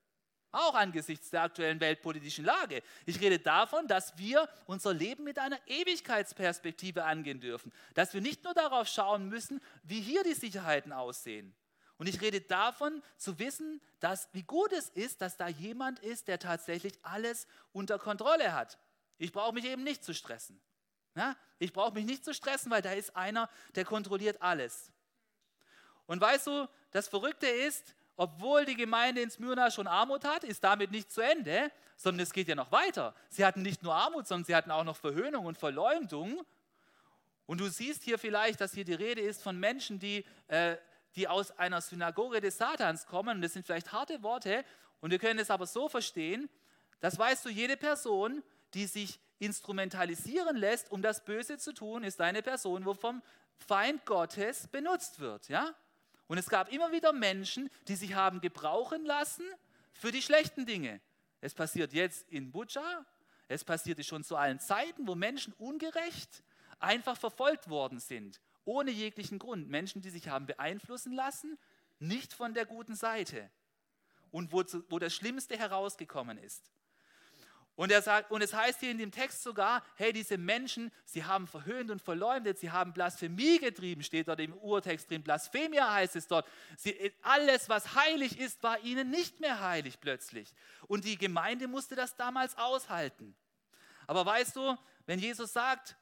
Auch 0.51 0.75
angesichts 0.75 1.31
der 1.31 1.43
aktuellen 1.43 1.81
weltpolitischen 1.81 2.45
Lage. 2.45 2.83
Ich 3.07 3.21
rede 3.21 3.41
davon, 3.41 3.89
dass 3.89 4.17
wir 4.17 4.49
unser 4.67 4.95
Leben 4.95 5.25
mit 5.25 5.39
einer 5.39 5.59
Ewigkeitsperspektive 5.67 7.05
angehen 7.05 7.41
dürfen. 7.41 7.73
Dass 7.95 8.15
wir 8.15 8.21
nicht 8.21 8.45
nur 8.45 8.55
darauf 8.55 8.87
schauen 8.87 9.29
müssen, 9.29 9.61
wie 9.83 10.01
hier 10.01 10.23
die 10.23 10.35
Sicherheiten 10.35 10.93
aussehen, 10.93 11.55
und 11.99 12.09
ich 12.09 12.21
rede 12.21 12.41
davon, 12.41 13.03
zu 13.17 13.39
wissen, 13.39 13.81
dass, 14.01 14.29
wie 14.33 14.43
gut 14.43 14.73
es 14.73 14.89
ist, 14.89 15.21
dass 15.21 15.37
da 15.37 15.49
jemand 15.49 16.01
ist, 16.01 16.29
der 16.29 16.39
tatsächlich 16.39 16.95
alles 17.03 17.47
unter 17.73 17.99
Kontrolle 17.99 18.53
hat. 18.53 18.79
Ich 19.19 19.33
brauche 19.33 19.55
mich 19.55 19.65
eben 19.65 19.85
nicht 19.85 20.05
zu 20.05 20.13
stressen. 20.13 20.61
Ja? 21.15 21.37
Ich 21.59 21.73
brauche 21.73 21.95
mich 21.95 22.05
nicht 22.05 22.25
zu 22.25 22.35
stressen, 22.35 22.71
weil 22.71 22.83
da 22.83 22.93
ist 22.93 23.15
einer, 23.17 23.49
der 23.77 23.85
kontrolliert 23.85 24.43
alles. 24.43 24.91
Und 26.07 26.21
weißt 26.21 26.49
du, 26.49 26.69
das 26.91 27.09
Verrückte 27.09 27.47
ist, 27.47 27.95
obwohl 28.17 28.65
die 28.65 28.77
Gemeinde 28.77 29.23
in 29.23 29.31
Smyrna 29.31 29.71
schon 29.71 29.87
Armut 29.87 30.25
hat, 30.25 30.45
ist 30.45 30.63
damit 30.63 30.91
nicht 30.91 31.11
zu 31.11 31.21
Ende, 31.21 31.71
sondern 31.97 32.23
es 32.23 32.33
geht 32.33 32.49
ja 32.49 32.55
noch 32.55 32.71
weiter. 32.71 33.15
Sie 33.29 33.45
hatten 33.45 33.63
nicht 33.63 33.83
nur 33.83 33.95
Armut, 33.95 34.27
sondern 34.27 34.45
sie 34.45 34.55
hatten 34.55 34.71
auch 34.71 34.85
noch 34.85 34.97
Verhöhnung 34.97 35.47
und 35.47 35.59
Verleumdung. 35.59 36.45
Und 37.47 37.61
du 37.61 37.69
siehst 37.69 38.03
hier 38.03 38.19
vielleicht, 38.19 38.61
dass 38.61 38.73
hier 38.73 38.85
die 38.85 38.95
Rede 38.95 39.21
ist 39.21 39.43
von 39.43 39.59
Menschen, 39.59 39.99
die 39.99 40.25
äh, 40.49 40.77
die 41.17 41.29
aus 41.29 41.51
einer 41.59 41.81
Synagoge 41.81 42.41
des 42.41 42.59
Satans 42.59 43.07
kommen. 43.07 43.41
Das 43.41 43.53
sind 43.53 43.67
vielleicht 43.67 43.93
harte 43.93 44.23
Worte. 44.23 44.65
Und 45.01 45.11
wir 45.11 45.19
können 45.19 45.39
es 45.39 45.51
aber 45.51 45.67
so 45.67 45.89
verstehen, 45.89 46.49
dass 47.01 47.19
weißt 47.19 47.45
du, 47.45 47.51
jede 47.51 47.77
Person, 47.77 48.43
die 48.73 48.87
sich 48.87 49.21
instrumentalisieren 49.39 50.57
lässt, 50.57 50.91
um 50.91 51.03
das 51.03 51.25
Böse 51.25 51.59
zu 51.59 51.73
tun, 51.73 52.05
ist 52.05 52.21
eine 52.21 52.43
Person, 52.43 52.85
wo 52.85 52.95
vom 52.95 53.23
Feind 53.59 54.05
Gottes 54.07 54.69
benutzt 54.69 55.21
wird. 55.21 55.49
Ja? 55.49 55.75
Und 56.27 56.39
es 56.39 56.49
gab 56.49 56.73
immer 56.73 56.93
wieder 56.93 57.13
Menschen, 57.13 57.71
die 57.89 57.97
sich 57.97 58.15
haben 58.15 58.41
gebrauchen 58.41 59.05
lassen 59.05 59.45
für 59.93 60.11
die 60.11 60.23
schlechten 60.23 60.67
Dinge. 60.67 61.01
Es 61.41 61.55
passiert 61.55 61.93
jetzt 61.93 62.29
in 62.31 62.51
Butscha, 62.51 63.05
es 63.49 63.65
passierte 63.65 64.03
schon 64.03 64.25
zu 64.25 64.37
allen 64.37 64.59
Zeiten, 64.59 65.07
wo 65.07 65.15
Menschen 65.15 65.53
ungerecht 65.59 66.43
einfach 66.81 67.17
verfolgt 67.17 67.69
worden 67.69 68.01
sind 68.01 68.41
ohne 68.65 68.91
jeglichen 68.91 69.39
Grund. 69.39 69.69
Menschen, 69.69 70.03
die 70.03 70.11
sich 70.11 70.29
haben 70.29 70.47
beeinflussen 70.47 71.13
lassen, 71.13 71.59
nicht 71.99 72.33
von 72.33 72.55
der 72.55 72.67
guten 72.67 72.95
Seite. 72.95 73.51
Und 74.31 74.53
wo, 74.53 74.65
wo 74.89 74.99
das 74.99 75.15
Schlimmste 75.15 75.57
herausgekommen 75.57 76.39
ist. 76.39 76.73
Und, 77.77 77.91
er 77.91 78.03
sagt, 78.03 78.31
und 78.31 78.41
es 78.41 78.55
heißt 78.55 78.81
hier 78.81 78.93
in 78.93 78.99
dem 78.99 79.11
Text 79.11 79.43
sogar, 79.43 79.85
hey, 79.97 80.13
diese 80.13 80.39
Menschen, 80.39 80.93
sie 81.05 81.25
haben 81.25 81.49
verhöhnt 81.49 81.91
und 81.91 82.01
verleumdet, 82.01 82.59
sie 82.59 82.71
haben 82.71 82.93
Blasphemie 82.93 83.59
getrieben, 83.59 84.05
steht 84.05 84.29
dort 84.29 84.39
im 84.39 84.55
Urtext 84.55 85.11
drin. 85.11 85.25
Blasphemia 85.25 85.93
heißt 85.93 86.15
es 86.15 86.29
dort. 86.29 86.47
Sie, 86.77 87.13
alles, 87.23 87.69
was 87.69 87.97
heilig 87.97 88.39
ist, 88.39 88.63
war 88.63 88.79
ihnen 88.81 89.11
nicht 89.11 89.41
mehr 89.41 89.61
heilig 89.61 89.99
plötzlich. 90.01 90.55
Und 90.87 91.05
die 91.05 91.19
Gemeinde 91.19 91.67
musste 91.67 91.97
das 91.97 92.15
damals 92.15 92.57
aushalten. 92.57 93.35
Aber 94.07 94.25
weißt 94.25 94.55
du, 94.55 94.77
wenn 95.07 95.19
Jesus 95.19 95.53
sagt, 95.53 95.97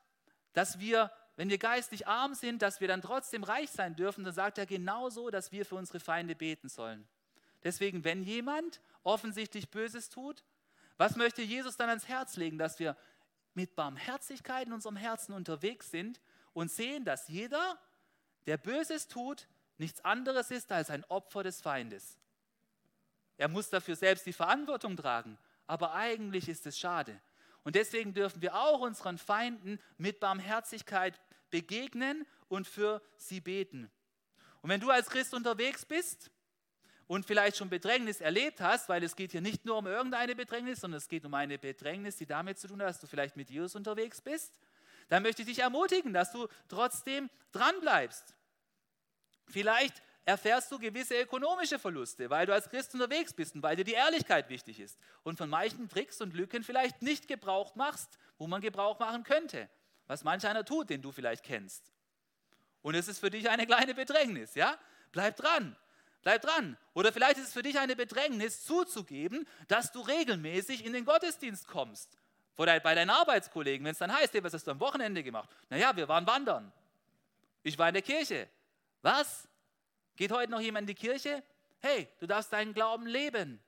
dass 0.52 0.78
wir 0.78 1.10
wenn 1.42 1.50
wir 1.50 1.58
geistlich 1.58 2.06
arm 2.06 2.34
sind, 2.34 2.62
dass 2.62 2.80
wir 2.80 2.86
dann 2.86 3.02
trotzdem 3.02 3.42
reich 3.42 3.68
sein 3.68 3.96
dürfen, 3.96 4.22
dann 4.22 4.32
sagt 4.32 4.58
er 4.58 4.66
genauso, 4.66 5.28
dass 5.28 5.50
wir 5.50 5.66
für 5.66 5.74
unsere 5.74 5.98
Feinde 5.98 6.36
beten 6.36 6.68
sollen. 6.68 7.04
Deswegen, 7.64 8.04
wenn 8.04 8.22
jemand 8.22 8.80
offensichtlich 9.02 9.68
Böses 9.68 10.08
tut, 10.08 10.44
was 10.98 11.16
möchte 11.16 11.42
Jesus 11.42 11.76
dann 11.76 11.88
ans 11.88 12.06
Herz 12.06 12.36
legen, 12.36 12.58
dass 12.58 12.78
wir 12.78 12.96
mit 13.54 13.74
Barmherzigkeit 13.74 14.68
in 14.68 14.72
unserem 14.72 14.94
Herzen 14.94 15.32
unterwegs 15.32 15.90
sind 15.90 16.20
und 16.52 16.70
sehen, 16.70 17.04
dass 17.04 17.26
jeder, 17.26 17.76
der 18.46 18.56
Böses 18.56 19.08
tut, 19.08 19.48
nichts 19.78 20.04
anderes 20.04 20.52
ist 20.52 20.70
als 20.70 20.90
ein 20.90 21.04
Opfer 21.06 21.42
des 21.42 21.60
Feindes. 21.60 22.18
Er 23.36 23.48
muss 23.48 23.68
dafür 23.68 23.96
selbst 23.96 24.26
die 24.26 24.32
Verantwortung 24.32 24.96
tragen, 24.96 25.36
aber 25.66 25.92
eigentlich 25.92 26.48
ist 26.48 26.68
es 26.68 26.78
schade. 26.78 27.20
Und 27.64 27.74
deswegen 27.74 28.14
dürfen 28.14 28.42
wir 28.42 28.54
auch 28.54 28.78
unseren 28.78 29.18
Feinden 29.18 29.80
mit 29.98 30.20
Barmherzigkeit 30.20 31.20
begegnen 31.52 32.26
und 32.48 32.66
für 32.66 33.00
sie 33.16 33.40
beten. 33.40 33.88
Und 34.62 34.70
wenn 34.70 34.80
du 34.80 34.90
als 34.90 35.08
Christ 35.08 35.34
unterwegs 35.34 35.84
bist 35.84 36.32
und 37.06 37.24
vielleicht 37.24 37.56
schon 37.56 37.68
Bedrängnis 37.68 38.20
erlebt 38.20 38.60
hast, 38.60 38.88
weil 38.88 39.04
es 39.04 39.14
geht 39.14 39.30
hier 39.30 39.40
nicht 39.40 39.64
nur 39.64 39.78
um 39.78 39.86
irgendeine 39.86 40.34
Bedrängnis, 40.34 40.80
sondern 40.80 40.98
es 40.98 41.08
geht 41.08 41.24
um 41.24 41.34
eine 41.34 41.58
Bedrängnis, 41.58 42.16
die 42.16 42.26
damit 42.26 42.58
zu 42.58 42.66
tun 42.66 42.80
hat, 42.80 42.88
dass 42.88 43.00
du 43.00 43.06
vielleicht 43.06 43.36
mit 43.36 43.50
Jesus 43.50 43.76
unterwegs 43.76 44.20
bist, 44.20 44.58
dann 45.08 45.22
möchte 45.22 45.42
ich 45.42 45.48
dich 45.48 45.58
ermutigen, 45.60 46.12
dass 46.12 46.32
du 46.32 46.48
trotzdem 46.68 47.28
dranbleibst. 47.52 48.34
Vielleicht 49.46 50.02
erfährst 50.24 50.70
du 50.70 50.78
gewisse 50.78 51.20
ökonomische 51.20 51.78
Verluste, 51.78 52.30
weil 52.30 52.46
du 52.46 52.54
als 52.54 52.70
Christ 52.70 52.94
unterwegs 52.94 53.32
bist 53.34 53.54
und 53.54 53.62
weil 53.62 53.76
dir 53.76 53.84
die 53.84 53.92
Ehrlichkeit 53.92 54.48
wichtig 54.48 54.80
ist 54.80 54.98
und 55.24 55.36
von 55.36 55.50
manchen 55.50 55.88
Tricks 55.88 56.20
und 56.20 56.34
Lücken 56.34 56.62
vielleicht 56.62 57.02
nicht 57.02 57.28
Gebrauch 57.28 57.74
machst, 57.74 58.18
wo 58.38 58.46
man 58.46 58.60
Gebrauch 58.60 58.98
machen 59.00 59.24
könnte, 59.24 59.68
was 60.06 60.24
manch 60.24 60.46
einer 60.46 60.64
tut, 60.64 60.90
den 60.90 61.02
du 61.02 61.12
vielleicht 61.12 61.44
kennst. 61.44 61.92
Und 62.82 62.94
es 62.94 63.08
ist 63.08 63.20
für 63.20 63.30
dich 63.30 63.48
eine 63.48 63.66
kleine 63.66 63.94
Bedrängnis, 63.94 64.54
ja? 64.54 64.76
Bleib 65.12 65.36
dran. 65.36 65.76
Bleib 66.22 66.42
dran. 66.42 66.76
Oder 66.94 67.12
vielleicht 67.12 67.38
ist 67.38 67.48
es 67.48 67.52
für 67.52 67.62
dich 67.62 67.78
eine 67.78 67.96
Bedrängnis 67.96 68.64
zuzugeben, 68.64 69.46
dass 69.68 69.92
du 69.92 70.00
regelmäßig 70.00 70.84
in 70.84 70.92
den 70.92 71.04
Gottesdienst 71.04 71.66
kommst. 71.66 72.18
Bei 72.56 72.94
deinen 72.94 73.10
Arbeitskollegen, 73.10 73.84
wenn 73.84 73.92
es 73.92 73.98
dann 73.98 74.12
heißt, 74.12 74.34
hey, 74.34 74.44
was 74.44 74.52
hast 74.52 74.66
du 74.66 74.70
am 74.70 74.80
Wochenende 74.80 75.22
gemacht? 75.22 75.50
Naja, 75.68 75.96
wir 75.96 76.06
waren 76.06 76.26
wandern. 76.26 76.72
Ich 77.62 77.78
war 77.78 77.88
in 77.88 77.94
der 77.94 78.02
Kirche. 78.02 78.48
Was? 79.00 79.48
Geht 80.16 80.30
heute 80.30 80.50
noch 80.50 80.60
jemand 80.60 80.82
in 80.82 80.94
die 80.94 81.00
Kirche? 81.00 81.42
Hey, 81.80 82.08
du 82.20 82.26
darfst 82.26 82.52
deinen 82.52 82.74
Glauben 82.74 83.06
leben. 83.06 83.60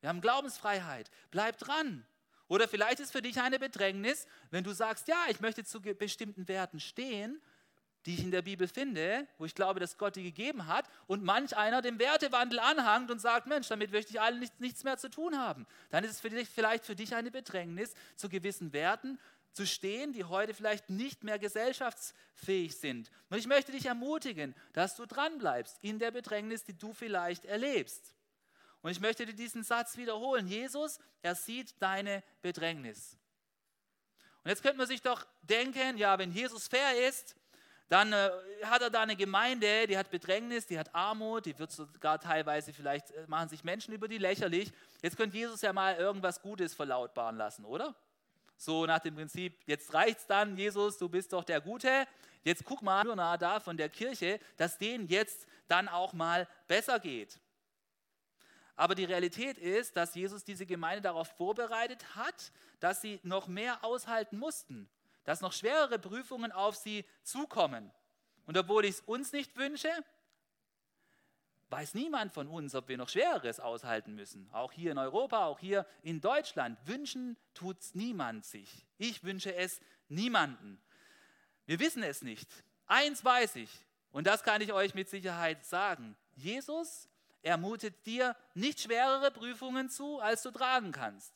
Wir 0.00 0.08
haben 0.08 0.20
Glaubensfreiheit. 0.20 1.10
Bleib 1.30 1.58
dran. 1.58 2.06
Oder 2.48 2.68
vielleicht 2.68 3.00
ist 3.00 3.12
für 3.12 3.22
dich 3.22 3.40
eine 3.40 3.58
Bedrängnis, 3.58 4.26
wenn 4.50 4.64
du 4.64 4.72
sagst, 4.72 5.08
ja, 5.08 5.16
ich 5.28 5.40
möchte 5.40 5.64
zu 5.64 5.80
bestimmten 5.80 6.46
Werten 6.48 6.80
stehen, 6.80 7.40
die 8.06 8.14
ich 8.14 8.22
in 8.22 8.30
der 8.30 8.42
Bibel 8.42 8.68
finde, 8.68 9.26
wo 9.36 9.44
ich 9.44 9.54
glaube, 9.54 9.80
dass 9.80 9.98
Gott 9.98 10.14
die 10.14 10.22
gegeben 10.22 10.68
hat, 10.68 10.88
und 11.08 11.24
manch 11.24 11.56
einer 11.56 11.82
dem 11.82 11.98
Wertewandel 11.98 12.60
anhangt 12.60 13.10
und 13.10 13.20
sagt, 13.20 13.48
Mensch, 13.48 13.66
damit 13.66 13.90
möchte 13.90 14.12
ich 14.12 14.20
allen 14.20 14.38
nichts, 14.38 14.60
nichts 14.60 14.84
mehr 14.84 14.96
zu 14.96 15.10
tun 15.10 15.36
haben. 15.36 15.66
Dann 15.90 16.04
ist 16.04 16.12
es 16.12 16.20
für 16.20 16.30
dich, 16.30 16.48
vielleicht 16.48 16.84
für 16.84 16.94
dich 16.94 17.14
eine 17.14 17.32
Bedrängnis, 17.32 17.94
zu 18.14 18.28
gewissen 18.28 18.72
Werten 18.72 19.18
zu 19.52 19.66
stehen, 19.66 20.12
die 20.12 20.24
heute 20.24 20.54
vielleicht 20.54 20.90
nicht 20.90 21.24
mehr 21.24 21.38
gesellschaftsfähig 21.38 22.76
sind. 22.76 23.10
Und 23.30 23.38
ich 23.38 23.46
möchte 23.46 23.72
dich 23.72 23.86
ermutigen, 23.86 24.54
dass 24.72 24.94
du 24.94 25.06
dranbleibst 25.06 25.78
in 25.80 25.98
der 25.98 26.10
Bedrängnis, 26.10 26.62
die 26.62 26.78
du 26.78 26.92
vielleicht 26.92 27.44
erlebst. 27.46 28.15
Und 28.86 28.92
ich 28.92 29.00
möchte 29.00 29.26
dir 29.26 29.32
diesen 29.32 29.64
Satz 29.64 29.96
wiederholen. 29.96 30.46
Jesus, 30.46 31.00
er 31.20 31.34
sieht 31.34 31.74
deine 31.82 32.22
Bedrängnis. 32.40 33.18
Und 34.44 34.50
jetzt 34.50 34.62
könnte 34.62 34.78
man 34.78 34.86
sich 34.86 35.02
doch 35.02 35.26
denken, 35.42 35.98
ja, 35.98 36.16
wenn 36.20 36.30
Jesus 36.30 36.68
fair 36.68 37.08
ist, 37.08 37.34
dann 37.88 38.12
äh, 38.12 38.30
hat 38.62 38.82
er 38.82 38.90
da 38.90 39.02
eine 39.02 39.16
Gemeinde, 39.16 39.88
die 39.88 39.98
hat 39.98 40.08
Bedrängnis, 40.08 40.66
die 40.66 40.78
hat 40.78 40.94
Armut, 40.94 41.46
die 41.46 41.58
wird 41.58 41.72
sogar 41.72 42.20
teilweise, 42.20 42.72
vielleicht 42.72 43.10
äh, 43.10 43.24
machen 43.26 43.48
sich 43.48 43.64
Menschen 43.64 43.92
über 43.92 44.06
die 44.06 44.18
lächerlich. 44.18 44.72
Jetzt 45.02 45.16
könnte 45.16 45.36
Jesus 45.36 45.62
ja 45.62 45.72
mal 45.72 45.96
irgendwas 45.96 46.40
Gutes 46.40 46.72
verlautbaren 46.72 47.36
lassen, 47.36 47.64
oder? 47.64 47.92
So 48.56 48.86
nach 48.86 49.00
dem 49.00 49.16
Prinzip, 49.16 49.58
jetzt 49.66 49.92
reicht's 49.94 50.28
dann, 50.28 50.56
Jesus, 50.56 50.96
du 50.96 51.08
bist 51.08 51.32
doch 51.32 51.42
der 51.42 51.60
Gute. 51.60 52.06
Jetzt 52.44 52.64
guck 52.64 52.82
mal 52.82 53.02
nah 53.02 53.36
da 53.36 53.58
von 53.58 53.76
der 53.76 53.88
Kirche, 53.88 54.38
dass 54.56 54.78
denen 54.78 55.08
jetzt 55.08 55.48
dann 55.66 55.88
auch 55.88 56.12
mal 56.12 56.46
besser 56.68 57.00
geht. 57.00 57.40
Aber 58.76 58.94
die 58.94 59.04
Realität 59.04 59.56
ist, 59.58 59.96
dass 59.96 60.14
Jesus 60.14 60.44
diese 60.44 60.66
Gemeinde 60.66 61.02
darauf 61.02 61.28
vorbereitet 61.36 62.14
hat, 62.14 62.52
dass 62.78 63.00
sie 63.00 63.18
noch 63.22 63.48
mehr 63.48 63.82
aushalten 63.82 64.38
mussten, 64.38 64.88
dass 65.24 65.40
noch 65.40 65.54
schwerere 65.54 65.98
Prüfungen 65.98 66.52
auf 66.52 66.76
sie 66.76 67.04
zukommen. 67.22 67.90
Und 68.46 68.56
obwohl 68.56 68.84
ich 68.84 68.96
es 68.96 69.00
uns 69.00 69.32
nicht 69.32 69.56
wünsche, 69.56 69.90
weiß 71.70 71.94
niemand 71.94 72.32
von 72.32 72.48
uns, 72.48 72.74
ob 72.74 72.88
wir 72.88 72.98
noch 72.98 73.08
Schwereres 73.08 73.60
aushalten 73.60 74.14
müssen. 74.14 74.48
Auch 74.52 74.72
hier 74.72 74.92
in 74.92 74.98
Europa, 74.98 75.46
auch 75.46 75.58
hier 75.58 75.86
in 76.02 76.20
Deutschland. 76.20 76.78
Wünschen 76.86 77.36
tut 77.54 77.80
es 77.80 77.94
niemand 77.94 78.44
sich. 78.44 78.86
Ich 78.98 79.24
wünsche 79.24 79.54
es 79.54 79.80
niemanden. 80.08 80.80
Wir 81.64 81.80
wissen 81.80 82.02
es 82.02 82.22
nicht. 82.22 82.48
Eins 82.86 83.24
weiß 83.24 83.56
ich, 83.56 83.70
und 84.12 84.26
das 84.26 84.44
kann 84.44 84.60
ich 84.60 84.72
euch 84.72 84.94
mit 84.94 85.08
Sicherheit 85.08 85.64
sagen. 85.64 86.16
Jesus 86.36 87.08
ermutet 87.46 88.06
dir 88.06 88.36
nicht 88.54 88.80
schwerere 88.80 89.30
Prüfungen 89.30 89.88
zu, 89.88 90.20
als 90.20 90.42
du 90.42 90.50
tragen 90.50 90.92
kannst. 90.92 91.32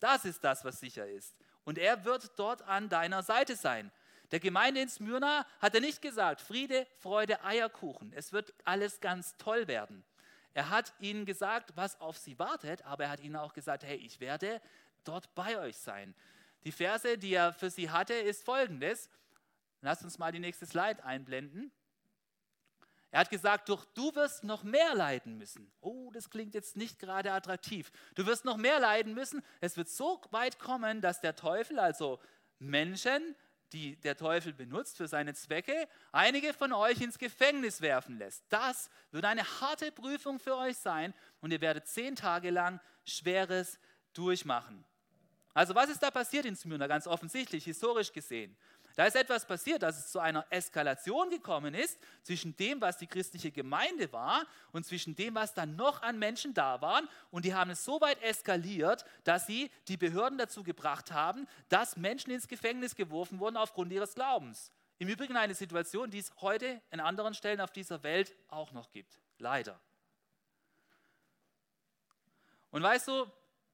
Das 0.00 0.24
ist 0.24 0.42
das, 0.42 0.64
was 0.64 0.80
sicher 0.80 1.08
ist. 1.08 1.36
Und 1.64 1.78
er 1.78 2.04
wird 2.04 2.38
dort 2.38 2.62
an 2.62 2.88
deiner 2.88 3.22
Seite 3.22 3.56
sein. 3.56 3.90
Der 4.32 4.40
Gemeinde 4.40 4.80
in 4.80 4.88
Smyrna 4.88 5.46
hat 5.60 5.74
er 5.74 5.80
nicht 5.80 6.02
gesagt, 6.02 6.40
Friede, 6.40 6.86
Freude, 6.98 7.44
Eierkuchen. 7.44 8.12
Es 8.14 8.32
wird 8.32 8.52
alles 8.64 9.00
ganz 9.00 9.36
toll 9.36 9.68
werden. 9.68 10.04
Er 10.54 10.70
hat 10.70 10.92
ihnen 10.98 11.24
gesagt, 11.24 11.72
was 11.76 12.00
auf 12.00 12.18
sie 12.18 12.38
wartet, 12.38 12.84
aber 12.84 13.04
er 13.04 13.10
hat 13.10 13.20
ihnen 13.20 13.36
auch 13.36 13.52
gesagt, 13.52 13.84
hey, 13.84 13.96
ich 13.96 14.20
werde 14.20 14.60
dort 15.04 15.34
bei 15.34 15.58
euch 15.58 15.76
sein. 15.76 16.14
Die 16.64 16.72
Verse, 16.72 17.16
die 17.16 17.34
er 17.34 17.52
für 17.52 17.70
sie 17.70 17.90
hatte, 17.90 18.14
ist 18.14 18.44
folgendes. 18.44 19.08
Lasst 19.82 20.02
uns 20.02 20.18
mal 20.18 20.32
die 20.32 20.40
nächste 20.40 20.66
Slide 20.66 21.04
einblenden. 21.04 21.70
Er 23.14 23.20
hat 23.20 23.30
gesagt, 23.30 23.68
doch 23.68 23.84
du 23.84 24.12
wirst 24.16 24.42
noch 24.42 24.64
mehr 24.64 24.92
leiden 24.92 25.38
müssen. 25.38 25.70
Oh, 25.80 26.10
das 26.12 26.30
klingt 26.30 26.52
jetzt 26.52 26.76
nicht 26.76 26.98
gerade 26.98 27.30
attraktiv. 27.30 27.92
Du 28.16 28.26
wirst 28.26 28.44
noch 28.44 28.56
mehr 28.56 28.80
leiden 28.80 29.14
müssen. 29.14 29.40
Es 29.60 29.76
wird 29.76 29.88
so 29.88 30.20
weit 30.32 30.58
kommen, 30.58 31.00
dass 31.00 31.20
der 31.20 31.36
Teufel, 31.36 31.78
also 31.78 32.18
Menschen, 32.58 33.36
die 33.72 33.94
der 34.00 34.16
Teufel 34.16 34.52
benutzt 34.52 34.96
für 34.96 35.06
seine 35.06 35.32
Zwecke, 35.32 35.86
einige 36.10 36.52
von 36.52 36.72
euch 36.72 37.00
ins 37.00 37.16
Gefängnis 37.16 37.80
werfen 37.80 38.18
lässt. 38.18 38.46
Das 38.48 38.90
wird 39.12 39.24
eine 39.26 39.44
harte 39.60 39.92
Prüfung 39.92 40.40
für 40.40 40.56
euch 40.56 40.76
sein 40.76 41.14
und 41.40 41.52
ihr 41.52 41.60
werdet 41.60 41.86
zehn 41.86 42.16
Tage 42.16 42.50
lang 42.50 42.80
Schweres 43.04 43.78
durchmachen. 44.12 44.84
Also 45.52 45.76
was 45.76 45.88
ist 45.88 46.02
da 46.02 46.10
passiert 46.10 46.46
in 46.46 46.56
Smyrna? 46.56 46.88
Ganz 46.88 47.06
offensichtlich, 47.06 47.62
historisch 47.62 48.12
gesehen. 48.12 48.56
Da 48.96 49.06
ist 49.06 49.16
etwas 49.16 49.44
passiert, 49.44 49.82
dass 49.82 49.98
es 49.98 50.12
zu 50.12 50.20
einer 50.20 50.46
Eskalation 50.50 51.28
gekommen 51.28 51.74
ist 51.74 51.98
zwischen 52.22 52.56
dem, 52.56 52.80
was 52.80 52.96
die 52.96 53.08
christliche 53.08 53.50
Gemeinde 53.50 54.12
war 54.12 54.46
und 54.70 54.86
zwischen 54.86 55.16
dem, 55.16 55.34
was 55.34 55.52
dann 55.52 55.74
noch 55.74 56.02
an 56.02 56.18
Menschen 56.18 56.54
da 56.54 56.80
waren. 56.80 57.08
Und 57.32 57.44
die 57.44 57.54
haben 57.54 57.70
es 57.70 57.84
so 57.84 58.00
weit 58.00 58.22
eskaliert, 58.22 59.04
dass 59.24 59.46
sie 59.46 59.70
die 59.88 59.96
Behörden 59.96 60.38
dazu 60.38 60.62
gebracht 60.62 61.10
haben, 61.10 61.48
dass 61.68 61.96
Menschen 61.96 62.30
ins 62.30 62.46
Gefängnis 62.46 62.94
geworfen 62.94 63.40
wurden 63.40 63.56
aufgrund 63.56 63.90
ihres 63.92 64.14
Glaubens. 64.14 64.70
Im 64.98 65.08
Übrigen 65.08 65.36
eine 65.36 65.54
Situation, 65.54 66.10
die 66.10 66.20
es 66.20 66.32
heute 66.40 66.80
an 66.92 67.00
anderen 67.00 67.34
Stellen 67.34 67.60
auf 67.60 67.72
dieser 67.72 68.04
Welt 68.04 68.32
auch 68.46 68.70
noch 68.70 68.92
gibt. 68.92 69.18
Leider. 69.38 69.80
Und 72.70 72.82
weißt 72.82 73.08
du, 73.08 73.26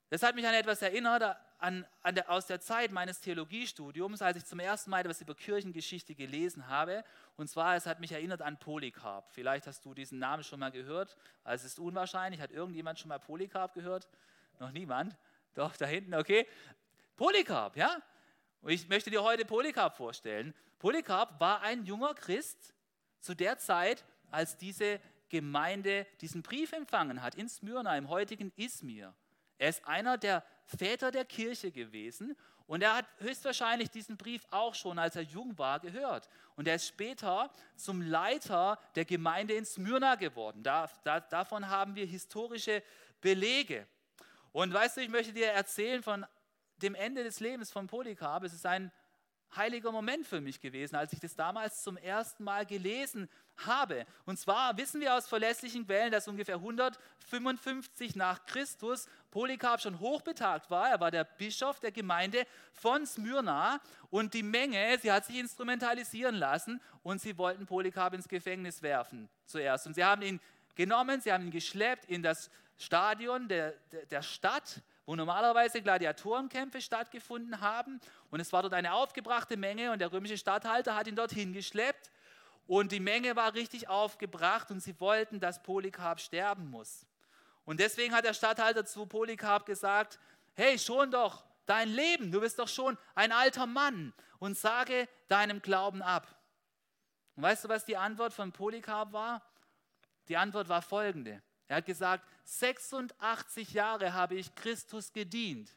das 0.09 0.23
hat 0.23 0.35
mich 0.35 0.47
an 0.47 0.55
etwas 0.55 0.81
erinnert, 0.81 1.37
an, 1.61 1.87
an 2.03 2.14
der, 2.14 2.31
aus 2.31 2.46
der 2.46 2.61
Zeit 2.61 2.90
meines 2.90 3.20
Theologiestudiums, 3.20 4.23
als 4.23 4.38
ich 4.38 4.44
zum 4.44 4.61
ersten 4.61 4.90
Mal 4.90 5.01
etwas 5.01 5.20
über 5.20 5.35
Kirchengeschichte 5.35 6.14
gelesen 6.14 6.68
habe. 6.68 7.05
Und 7.37 7.49
zwar, 7.49 7.77
es 7.77 7.87
hat 7.87 8.01
mich 8.01 8.12
erinnert 8.12 8.42
an 8.42 8.59
Polycarp. 8.59 9.31
Vielleicht 9.31 9.66
hast 9.66 9.85
du 9.85 9.94
diesen 9.94 10.18
Namen 10.18 10.42
schon 10.42 10.61
mal 10.61 10.70
gehört. 10.70 11.16
Also 11.44 11.66
es 11.66 11.73
ist 11.73 11.79
unwahrscheinlich. 11.79 12.40
Hat 12.40 12.51
irgendjemand 12.51 12.99
schon 12.99 13.09
mal 13.09 13.18
Polycarp 13.18 13.75
gehört? 13.75 14.09
Noch 14.59 14.73
niemand? 14.73 15.16
Doch, 15.55 15.77
da 15.77 15.87
hinten, 15.87 16.14
okay. 16.14 16.46
Polycarp, 17.16 17.77
ja? 17.77 18.01
Ich 18.66 18.88
möchte 18.88 19.11
dir 19.11 19.23
heute 19.23 19.44
Polycarp 19.44 19.96
vorstellen. 19.96 20.55
Polycarp 20.79 21.38
war 21.40 21.62
ein 21.62 21.85
junger 21.85 22.14
Christ 22.14 22.75
zu 23.20 23.35
der 23.35 23.59
Zeit, 23.59 24.05
als 24.31 24.57
diese 24.57 25.01
Gemeinde 25.29 26.07
diesen 26.20 26.42
Brief 26.42 26.73
empfangen 26.73 27.23
hat 27.23 27.35
in 27.35 27.49
Smyrna, 27.49 27.96
im 27.96 28.09
heutigen 28.09 28.53
Izmir. 28.57 29.14
Er 29.59 29.68
ist 29.68 29.87
einer 29.87 30.18
der 30.18 30.44
Väter 30.76 31.11
der 31.11 31.24
Kirche 31.24 31.70
gewesen 31.70 32.37
und 32.66 32.83
er 32.83 32.94
hat 32.94 33.06
höchstwahrscheinlich 33.18 33.90
diesen 33.90 34.16
Brief 34.16 34.42
auch 34.50 34.74
schon, 34.74 34.98
als 34.98 35.16
er 35.16 35.22
jung 35.22 35.59
war, 35.59 35.80
gehört. 35.80 36.28
Und 36.54 36.68
er 36.68 36.76
ist 36.76 36.87
später 36.87 37.50
zum 37.74 38.00
Leiter 38.00 38.78
der 38.94 39.04
Gemeinde 39.04 39.54
in 39.54 39.64
Smyrna 39.64 40.14
geworden. 40.14 40.62
Da, 40.62 40.88
da, 41.02 41.18
davon 41.18 41.68
haben 41.68 41.96
wir 41.96 42.06
historische 42.06 42.83
Belege. 43.20 43.88
Und 44.52 44.72
weißt 44.72 44.96
du, 44.96 45.00
ich 45.00 45.09
möchte 45.09 45.33
dir 45.33 45.48
erzählen 45.48 46.02
von 46.02 46.24
dem 46.76 46.94
Ende 46.94 47.24
des 47.24 47.40
Lebens 47.40 47.72
von 47.72 47.88
Polycarp. 47.88 48.44
Es 48.44 48.52
ist 48.52 48.66
ein 48.66 48.92
heiliger 49.56 49.90
Moment 49.90 50.26
für 50.26 50.40
mich 50.40 50.61
gewesen, 50.61 50.94
als 50.94 51.12
ich 51.12 51.18
das 51.18 51.35
damals 51.35 51.83
zum 51.83 51.96
ersten 51.96 52.44
Mal 52.44 52.66
gelesen 52.66 53.28
habe. 53.66 54.07
Und 54.27 54.38
zwar 54.38 54.77
wissen 54.77 55.01
wir 55.01 55.14
aus 55.14 55.29
verlässlichen 55.29 55.87
Quellen, 55.87 56.12
dass 56.12 56.29
ungefähr 56.29 56.57
155 56.57 58.16
nach 58.16 58.44
Christus 58.46 59.07
Polycarp 59.31 59.81
schon 59.81 60.01
hochbetagt 60.01 60.70
war. 60.70 60.90
Er 60.90 61.01
war 61.01 61.11
der 61.11 61.25
Bischof 61.25 61.81
der 61.81 61.92
Gemeinde 61.92 62.46
von 62.73 63.07
Smyrna 63.07 63.81
und 64.11 64.35
die 64.35 64.42
Menge, 64.42 64.99
sie 65.01 65.12
hat 65.12 65.27
sich 65.27 65.38
instrumentalisieren 65.38 66.35
lassen 66.35 66.81
und 67.03 67.20
sie 67.20 67.37
wollten 67.38 67.66
Polycarp 67.66 68.14
ins 68.14 68.29
Gefängnis 68.29 68.83
werfen 68.83 69.29
zuerst. 69.46 69.87
Und 69.87 69.94
sie 69.94 70.05
haben 70.05 70.23
ihn 70.23 70.40
genommen, 70.75 71.20
sie 71.20 71.33
haben 71.33 71.46
ihn 71.46 71.51
geschleppt 71.51 72.07
in 72.07 72.23
das 72.23 72.51
Stadion 72.79 73.49
der, 73.49 73.75
der, 74.11 74.23
Stadt 74.23 74.83
wo 75.11 75.16
normalerweise 75.16 75.83
Gladiatorenkämpfe 75.83 76.81
stattgefunden 76.81 77.61
haben. 77.61 78.01
Und 78.31 78.38
es 78.38 78.53
war 78.53 78.62
dort 78.62 78.75
eine 78.75 78.92
aufgebrachte 78.92 79.57
Menge 79.57 79.90
und 79.90 79.99
der 79.99 80.12
römische 80.12 80.38
Statthalter 80.38 80.94
hat 80.94 81.09
ihn 81.09 81.16
dorthin 81.16 81.53
geschleppt. 81.53 82.12
Und 82.70 82.92
die 82.92 83.00
Menge 83.00 83.35
war 83.35 83.54
richtig 83.54 83.88
aufgebracht 83.88 84.70
und 84.70 84.78
sie 84.78 85.00
wollten, 85.00 85.40
dass 85.40 85.61
Polycarp 85.61 86.20
sterben 86.20 86.70
muss. 86.70 87.04
Und 87.64 87.80
deswegen 87.80 88.14
hat 88.14 88.24
der 88.24 88.33
Statthalter 88.33 88.87
zu 88.87 89.06
Polycarp 89.06 89.66
gesagt, 89.66 90.20
hey, 90.54 90.78
schon 90.78 91.11
doch 91.11 91.44
dein 91.66 91.88
Leben, 91.88 92.30
du 92.30 92.38
bist 92.38 92.61
doch 92.61 92.68
schon 92.68 92.96
ein 93.16 93.33
alter 93.33 93.66
Mann 93.66 94.14
und 94.38 94.56
sage 94.56 95.09
deinem 95.26 95.61
Glauben 95.61 96.00
ab. 96.00 96.28
Und 97.35 97.42
weißt 97.42 97.64
du, 97.64 97.68
was 97.68 97.87
die 97.87 97.96
Antwort 97.96 98.33
von 98.33 98.52
Polycarp 98.52 99.12
war? 99.12 99.42
Die 100.28 100.37
Antwort 100.37 100.68
war 100.68 100.80
folgende. 100.80 101.42
Er 101.66 101.78
hat 101.78 101.87
gesagt, 101.87 102.24
86 102.44 103.72
Jahre 103.72 104.12
habe 104.12 104.37
ich 104.37 104.54
Christus 104.54 105.12
gedient 105.12 105.76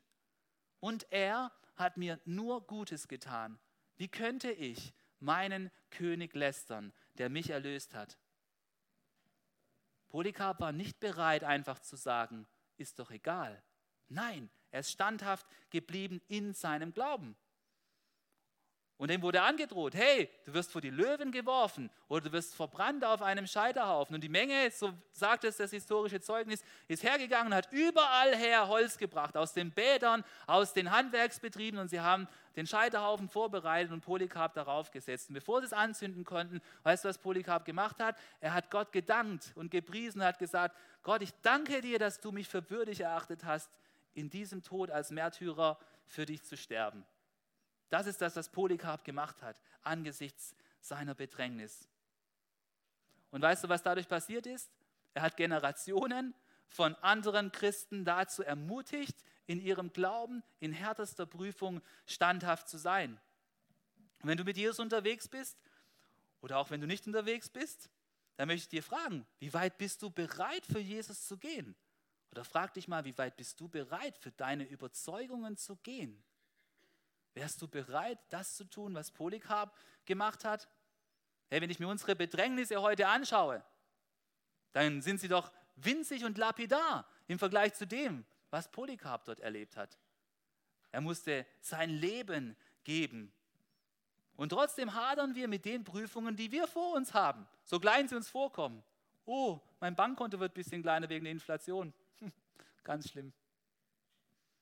und 0.80 1.08
er 1.10 1.52
hat 1.76 1.98
mir 1.98 2.20
nur 2.26 2.68
Gutes 2.68 3.08
getan. 3.08 3.58
Wie 3.98 4.10
könnte 4.10 4.52
ich 4.52 4.94
meinen 5.24 5.72
König 5.90 6.36
lästern, 6.36 6.94
der 7.16 7.30
mich 7.30 7.50
erlöst 7.50 7.96
hat? 7.96 8.20
Polycarp 10.10 10.60
war 10.60 10.72
nicht 10.72 11.00
bereit, 11.00 11.44
einfach 11.44 11.80
zu 11.80 11.96
sagen, 11.96 12.48
ist 12.78 13.00
doch 13.00 13.10
egal. 13.10 13.64
Nein, 14.10 14.52
er 14.70 14.82
ist 14.82 14.92
standhaft 14.92 15.48
geblieben 15.72 16.22
in 16.28 16.54
seinem 16.54 16.94
Glauben. 16.94 17.36
Und 18.98 19.10
dem 19.10 19.22
wurde 19.22 19.42
angedroht, 19.42 19.96
hey, 19.96 20.30
du 20.46 20.54
wirst 20.54 20.72
vor 20.72 20.80
die 20.80 20.92
Löwen 20.92 21.32
geworfen 21.32 21.90
oder 22.08 22.26
du 22.26 22.32
wirst 22.32 22.56
verbrannt 22.56 23.04
auf 23.04 23.22
einem 23.22 23.48
Scheiterhaufen. 23.48 24.14
Und 24.14 24.22
die 24.22 24.30
Menge, 24.30 24.70
so 24.72 24.94
sagt 25.12 25.44
es 25.46 25.58
das 25.58 25.72
historische 25.72 26.22
Zeugnis, 26.22 26.64
ist 26.88 27.04
hergegangen 27.04 27.48
und 27.48 27.56
hat 27.56 27.72
überall 27.72 28.36
her 28.36 28.68
Holz 28.68 28.98
gebracht, 28.98 29.36
aus 29.36 29.54
den 29.54 29.72
Bädern, 29.72 30.24
aus 30.46 30.74
den 30.74 30.92
Handwerksbetrieben. 30.92 31.80
Und 31.80 31.90
sie 31.90 32.02
haben 32.02 32.28
den 32.56 32.68
Scheiterhaufen 32.68 33.30
vorbereitet 33.30 33.92
und 33.92 34.02
Polycarp 34.02 34.54
darauf 34.54 34.92
gesetzt. 34.92 35.30
Und 35.30 35.34
bevor 35.34 35.62
sie 35.62 35.66
es 35.66 35.74
anzünden 35.74 36.24
konnten, 36.24 36.62
weißt 36.84 37.04
du, 37.04 37.10
was 37.10 37.18
Polycarp 37.18 37.66
gemacht 37.66 38.00
hat? 38.00 38.16
Er 38.42 38.54
hat 38.54 38.70
Gott 38.70 38.92
gedankt 38.92 39.52
und 39.56 39.72
gepriesen 39.72 40.24
hat 40.24 40.38
gesagt, 40.38 40.78
Gott, 41.02 41.24
ich 41.24 41.34
danke 41.42 41.82
dir, 41.82 41.98
dass 41.98 42.20
du 42.20 42.32
mich 42.32 42.48
für 42.48 42.70
würdig 42.70 43.02
erachtet 43.02 43.44
hast, 43.44 43.72
in 44.14 44.30
diesem 44.30 44.62
Tod 44.62 44.92
als 44.92 45.10
Märtyrer 45.10 45.80
für 46.06 46.26
dich 46.26 46.44
zu 46.44 46.56
sterben. 46.56 47.04
Das 47.94 48.08
ist 48.08 48.22
das, 48.22 48.36
was 48.36 48.50
Polycarp 48.50 49.04
gemacht 49.04 49.40
hat 49.44 49.62
angesichts 49.84 50.56
seiner 50.82 51.14
Bedrängnis. 51.14 51.88
Und 53.30 53.44
weißt 53.44 53.64
du, 53.66 53.70
was 53.70 53.84
dadurch 53.84 54.08
passiert 54.08 54.48
ist? 54.48 54.72
Er 55.14 55.22
hat 55.22 55.38
Generationen 55.38 56.34
von 56.70 56.96
anderen 56.96 57.52
Christen 57.52 58.04
dazu 58.04 58.42
ermutigt, 58.42 59.24
in 59.46 59.60
ihrem 59.60 59.94
Glauben 59.94 60.42
in 60.60 60.72
härtester 60.72 61.28
Prüfung 61.28 61.84
standhaft 62.08 62.68
zu 62.68 62.80
sein. 62.80 63.20
Und 64.24 64.30
wenn 64.30 64.40
du 64.40 64.44
mit 64.44 64.58
Jesus 64.58 64.80
unterwegs 64.80 65.28
bist 65.28 65.56
oder 66.42 66.58
auch 66.58 66.72
wenn 66.72 66.82
du 66.82 66.88
nicht 66.88 67.06
unterwegs 67.06 67.48
bist, 67.48 67.92
dann 68.38 68.48
möchte 68.48 68.64
ich 68.64 68.70
dir 68.70 68.82
fragen, 68.82 69.24
wie 69.38 69.54
weit 69.54 69.78
bist 69.78 70.02
du 70.02 70.10
bereit 70.10 70.66
für 70.66 70.80
Jesus 70.80 71.28
zu 71.28 71.38
gehen? 71.38 71.76
Oder 72.32 72.44
frag 72.44 72.74
dich 72.74 72.88
mal, 72.88 73.06
wie 73.06 73.16
weit 73.20 73.38
bist 73.38 73.60
du 73.60 73.68
bereit 73.68 74.18
für 74.18 74.32
deine 74.32 74.64
Überzeugungen 74.64 75.58
zu 75.58 75.76
gehen? 75.76 76.24
Wärst 77.34 77.62
du 77.62 77.68
bereit, 77.68 78.20
das 78.30 78.56
zu 78.56 78.66
tun, 78.66 78.94
was 78.94 79.12
Polycarp 79.12 79.76
gemacht 80.06 80.46
hat? 80.46 80.68
Hey, 81.50 81.62
wenn 81.62 81.70
ich 81.70 81.80
mir 81.80 81.88
unsere 81.88 82.16
Bedrängnisse 82.16 82.82
heute 82.82 83.08
anschaue, 83.08 83.64
dann 84.72 85.02
sind 85.02 85.20
sie 85.20 85.28
doch 85.28 85.52
winzig 85.76 86.24
und 86.26 86.38
lapidar 86.38 87.08
im 87.28 87.40
Vergleich 87.40 87.74
zu 87.74 87.88
dem, 87.88 88.26
was 88.50 88.72
Polycarp 88.72 89.26
dort 89.26 89.40
erlebt 89.40 89.78
hat. 89.78 89.98
Er 90.92 91.02
musste 91.02 91.46
sein 91.60 91.90
Leben 91.90 92.56
geben. 92.84 93.34
Und 94.36 94.50
trotzdem 94.50 94.94
hadern 94.94 95.36
wir 95.36 95.48
mit 95.48 95.66
den 95.66 95.84
Prüfungen, 95.84 96.36
die 96.36 96.52
wir 96.52 96.68
vor 96.68 96.96
uns 96.96 97.14
haben, 97.14 97.48
so 97.64 97.80
klein 97.80 98.08
sie 98.08 98.16
uns 98.16 98.30
vorkommen. 98.30 98.84
Oh, 99.26 99.60
mein 99.80 99.96
Bankkonto 99.96 100.40
wird 100.40 100.52
ein 100.52 100.56
bisschen 100.56 100.82
kleiner 100.82 101.08
wegen 101.10 101.24
der 101.26 101.32
Inflation. 101.32 101.94
Ganz 102.84 103.10
schlimm. 103.10 103.32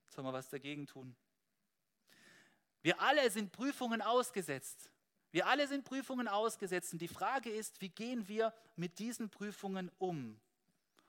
Sollen 0.08 0.28
wir 0.28 0.34
was 0.34 0.50
dagegen 0.50 0.86
tun? 0.86 1.16
Wir 2.82 3.02
alle 3.02 3.30
sind 3.30 3.52
Prüfungen 3.52 4.02
ausgesetzt. 4.02 4.90
Wir 5.32 5.48
alle 5.48 5.68
sind 5.68 5.86
Prüfungen 5.86 6.28
ausgesetzt. 6.28 6.94
Und 6.94 7.02
die 7.02 7.08
Frage 7.08 7.50
ist, 7.50 7.82
wie 7.82 7.90
gehen 7.90 8.28
wir 8.28 8.54
mit 8.76 9.00
diesen 9.00 9.30
Prüfungen 9.30 9.92
um? 9.98 10.40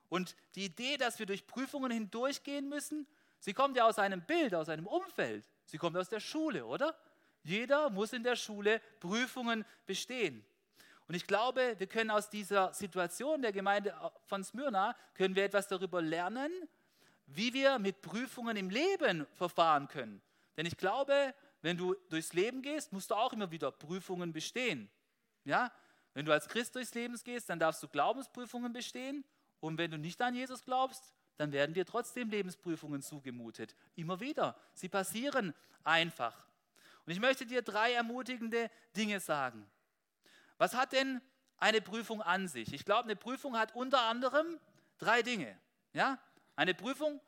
Und 0.08 0.37
die 0.54 0.66
Idee, 0.66 0.96
dass 0.96 1.18
wir 1.18 1.26
durch 1.26 1.46
Prüfungen 1.46 1.90
hindurchgehen 1.90 2.68
müssen, 2.68 3.06
sie 3.38 3.54
kommt 3.54 3.76
ja 3.76 3.85
aus 3.85 3.98
einem 3.98 4.20
Bild, 4.20 4.54
aus 4.54 4.68
einem 4.68 4.87
Umfeld. 4.87 5.44
Sie 5.64 5.78
kommt 5.78 5.96
aus 5.96 6.08
der 6.08 6.20
Schule, 6.20 6.66
oder? 6.66 6.96
Jeder 7.42 7.90
muss 7.90 8.12
in 8.12 8.22
der 8.22 8.37
Schule 8.37 8.80
Prüfungen 9.00 9.64
bestehen. 9.87 10.44
Und 11.08 11.14
ich 11.14 11.26
glaube, 11.26 11.74
wir 11.78 11.87
können 11.87 12.11
aus 12.11 12.30
dieser 12.30 12.72
Situation 12.72 13.42
der 13.42 13.52
Gemeinde 13.52 13.94
von 14.26 14.44
Smyrna, 14.44 14.94
können 15.14 15.35
wir 15.35 15.44
etwas 15.44 15.66
darüber 15.66 16.00
lernen, 16.00 16.50
wie 17.26 17.52
wir 17.52 17.78
mit 17.78 18.02
Prüfungen 18.02 18.56
im 18.56 18.70
Leben 18.70 19.26
verfahren 19.35 19.88
können. 19.88 20.22
Denn 20.56 20.66
ich 20.66 20.76
glaube, 20.76 21.35
wenn 21.62 21.77
du 21.77 21.94
durchs 22.11 22.33
Leben 22.33 22.61
gehst, 22.61 22.92
musst 22.92 23.11
du 23.11 23.14
auch 23.14 23.33
immer 23.33 23.51
wieder 23.51 23.70
Prüfungen 23.70 24.33
bestehen. 24.33 24.90
Ja? 25.44 25.72
Wenn 26.12 26.27
du 26.27 26.33
als 26.33 26.48
Christ 26.48 26.75
durchs 26.75 26.92
Leben 26.94 27.16
gehst, 27.25 27.48
dann 27.48 27.59
darfst 27.59 27.83
du 27.83 27.88
Glaubensprüfungen 27.88 28.72
bestehen. 28.72 29.25
Und 29.61 29.79
wenn 29.79 29.90
du 29.90 29.96
nicht 29.96 30.20
an 30.20 30.35
Jesus 30.35 30.64
glaubst, 30.64 31.12
dann 31.37 31.53
werden 31.53 31.72
dir 31.72 31.87
trotzdem 31.87 32.29
Lebensprüfungen 32.29 33.01
zugemutet. 33.01 33.75
Immer 33.94 34.20
wieder. 34.20 34.57
Sie 34.75 34.88
passieren 34.88 35.55
einfach. 35.85 36.37
Und 37.07 37.12
ich 37.12 37.20
möchte 37.20 37.46
dir 37.46 37.62
drei 37.62 37.92
ermutigende 37.92 38.70
Dinge 38.96 39.20
sagen. 39.20 39.66
Was 40.59 40.75
hat 40.75 40.92
denn 40.92 41.20
eine 41.59 41.81
Prüfung 41.81 42.22
an 42.22 42.48
sich? 42.48 42.72
Ich 42.72 42.85
glaube, 42.85 43.05
eine 43.05 43.16
Prüfung 43.16 43.57
hat 43.57 43.75
unter 43.75 44.03
anderem 44.03 44.59
drei 44.98 45.22
Dinge. 45.22 45.59
Ja? 45.92 46.18
Eine 46.57 46.75
Prüfung 46.75 47.20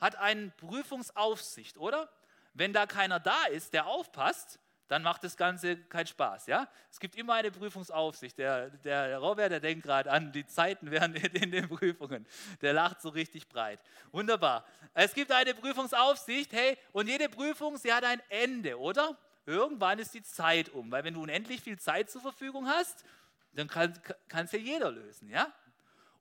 hat 0.00 0.16
eine 0.16 0.50
Prüfungsaufsicht, 0.50 1.78
oder? 1.78 2.10
Wenn 2.56 2.72
da 2.72 2.86
keiner 2.86 3.20
da 3.20 3.44
ist, 3.46 3.74
der 3.74 3.86
aufpasst, 3.86 4.58
dann 4.88 5.02
macht 5.02 5.24
das 5.24 5.36
Ganze 5.36 5.76
keinen 5.76 6.06
Spaß. 6.06 6.46
Ja? 6.46 6.68
Es 6.90 7.00
gibt 7.00 7.16
immer 7.16 7.34
eine 7.34 7.50
Prüfungsaufsicht. 7.50 8.38
Der, 8.38 8.70
der 8.70 9.18
Robert, 9.18 9.50
der 9.50 9.60
denkt 9.60 9.84
gerade 9.84 10.10
an 10.10 10.32
die 10.32 10.46
Zeiten 10.46 10.90
während 10.90 11.16
in 11.34 11.50
den 11.50 11.68
Prüfungen. 11.68 12.26
Der 12.60 12.72
lacht 12.72 13.02
so 13.02 13.08
richtig 13.10 13.48
breit. 13.48 13.80
Wunderbar. 14.12 14.64
Es 14.94 15.12
gibt 15.12 15.32
eine 15.32 15.54
Prüfungsaufsicht, 15.54 16.52
hey, 16.52 16.78
und 16.92 17.08
jede 17.08 17.28
Prüfung, 17.28 17.76
sie 17.76 17.92
hat 17.92 18.04
ein 18.04 18.22
Ende, 18.28 18.78
oder? 18.78 19.16
Irgendwann 19.44 19.98
ist 19.98 20.14
die 20.14 20.22
Zeit 20.22 20.70
um, 20.70 20.90
weil 20.90 21.04
wenn 21.04 21.14
du 21.14 21.22
unendlich 21.22 21.60
viel 21.60 21.78
Zeit 21.78 22.10
zur 22.10 22.22
Verfügung 22.22 22.66
hast, 22.66 23.04
dann 23.52 23.68
kann 23.68 24.44
es 24.44 24.52
ja 24.52 24.58
jeder 24.58 24.90
lösen, 24.90 25.28
ja? 25.28 25.52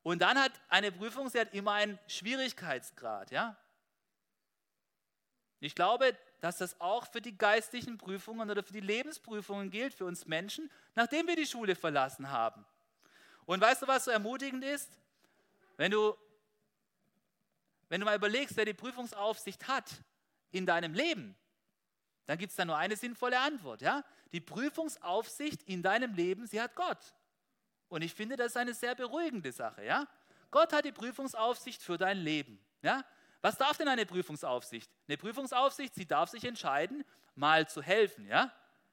Und 0.04 0.22
dann 0.22 0.40
hat 0.40 0.52
eine 0.70 0.92
Prüfung, 0.92 1.30
sie 1.30 1.40
hat 1.40 1.54
immer 1.54 1.74
einen 1.74 1.98
Schwierigkeitsgrad, 2.08 3.32
ja? 3.32 3.58
Ich 5.66 5.74
glaube, 5.76 6.16
dass 6.42 6.58
das 6.58 6.80
auch 6.80 7.08
für 7.08 7.22
die 7.22 7.36
geistlichen 7.36 7.98
Prüfungen 7.98 8.50
oder 8.50 8.64
für 8.64 8.74
die 8.74 8.82
Lebensprüfungen 8.82 9.72
gilt, 9.72 9.94
für 9.94 10.06
uns 10.06 10.28
Menschen, 10.28 10.72
nachdem 10.94 11.28
wir 11.28 11.36
die 11.36 11.48
Schule 11.48 11.76
verlassen 11.76 12.30
haben. 12.30 12.66
Und 13.46 13.62
weißt 13.62 13.82
du, 13.82 13.88
was 13.88 14.06
so 14.06 14.12
ermutigend 14.12 14.64
ist? 14.64 14.92
Wenn 15.78 15.92
du, 15.92 16.16
wenn 17.90 18.00
du 18.00 18.06
mal 18.06 18.16
überlegst, 18.16 18.56
wer 18.58 18.66
die 18.66 18.74
Prüfungsaufsicht 18.74 19.68
hat 19.68 19.90
in 20.52 20.68
deinem 20.68 20.94
Leben, 20.94 21.36
dann 22.28 22.38
gibt 22.38 22.52
es 22.52 22.56
da 22.56 22.66
nur 22.66 22.78
eine 22.78 22.96
sinnvolle 22.96 23.40
Antwort. 23.40 23.82
Ja? 23.82 24.04
Die 24.32 24.42
Prüfungsaufsicht 24.42 25.64
in 25.64 25.82
deinem 25.82 26.14
Leben, 26.14 26.46
sie 26.46 26.62
hat 26.62 26.76
Gott. 26.76 27.16
Und 27.90 28.04
ich 28.04 28.14
finde, 28.14 28.36
das 28.36 28.48
ist 28.48 28.58
eine 28.58 28.74
sehr 28.74 28.94
beruhigende 28.94 29.52
Sache. 29.52 29.84
Ja? 29.84 30.08
Gott 30.52 30.74
hat 30.74 30.86
die 30.86 30.92
Prüfungsaufsicht 30.92 31.82
für 31.82 31.98
dein 31.98 32.18
Leben. 32.18 32.60
Ja? 32.82 33.04
Was 33.46 33.60
darf 33.60 33.78
denn 33.78 33.88
eine 33.88 34.08
Prüfungsaufsicht? 34.08 34.90
Eine 35.08 35.18
Prüfungsaufsicht, 35.18 35.94
sie 35.94 36.08
darf 36.08 36.32
sich 36.32 36.44
entscheiden, 36.46 37.06
mal 37.36 37.70
zu 37.70 37.84
helfen, 37.84 38.26
ja? 38.26 38.52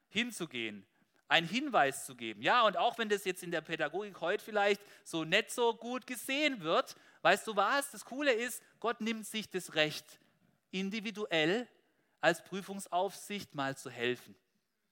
hinzugehen, 0.09 0.85
einen 1.27 1.47
Hinweis 1.47 2.05
zu 2.05 2.13
geben. 2.13 2.43
Ja, 2.43 2.61
und 2.67 2.77
auch 2.77 2.99
wenn 2.99 3.09
das 3.09 3.25
jetzt 3.25 3.41
in 3.41 3.49
der 3.49 3.61
Pädagogik 3.61 4.21
heute 4.21 4.45
vielleicht 4.45 4.79
so 5.03 5.23
nicht 5.23 5.49
so 5.49 5.73
gut 5.73 6.05
gesehen 6.05 6.61
wird, 6.61 6.95
weißt 7.23 7.47
du 7.47 7.55
was? 7.55 7.89
Das 7.89 8.05
Coole 8.05 8.31
ist, 8.31 8.61
Gott 8.79 9.01
nimmt 9.01 9.25
sich 9.25 9.49
das 9.49 9.73
Recht, 9.73 10.19
individuell 10.69 11.67
als 12.21 12.43
Prüfungsaufsicht 12.43 13.55
mal 13.55 13.75
zu 13.75 13.89
helfen. 13.89 14.35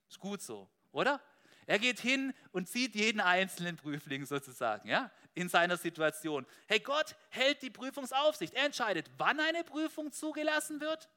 Ist 0.08 0.18
gut 0.18 0.42
so, 0.42 0.68
oder? 0.90 1.20
Er 1.66 1.78
geht 1.78 2.00
hin 2.00 2.34
und 2.50 2.68
sieht 2.68 2.96
jeden 2.96 3.20
einzelnen 3.20 3.76
Prüfling 3.76 4.26
sozusagen, 4.26 4.88
ja, 4.88 5.12
in 5.34 5.48
seiner 5.48 5.76
Situation. 5.76 6.46
Hey, 6.66 6.80
Gott 6.80 7.16
hält 7.30 7.62
die 7.62 7.70
Prüfungsaufsicht. 7.70 8.54
Er 8.54 8.66
entscheidet, 8.66 9.10
wann 9.16 9.40
eine 9.40 9.64
Prüfung 9.64 10.12
zugelassen 10.12 10.80
wird. 10.80 11.08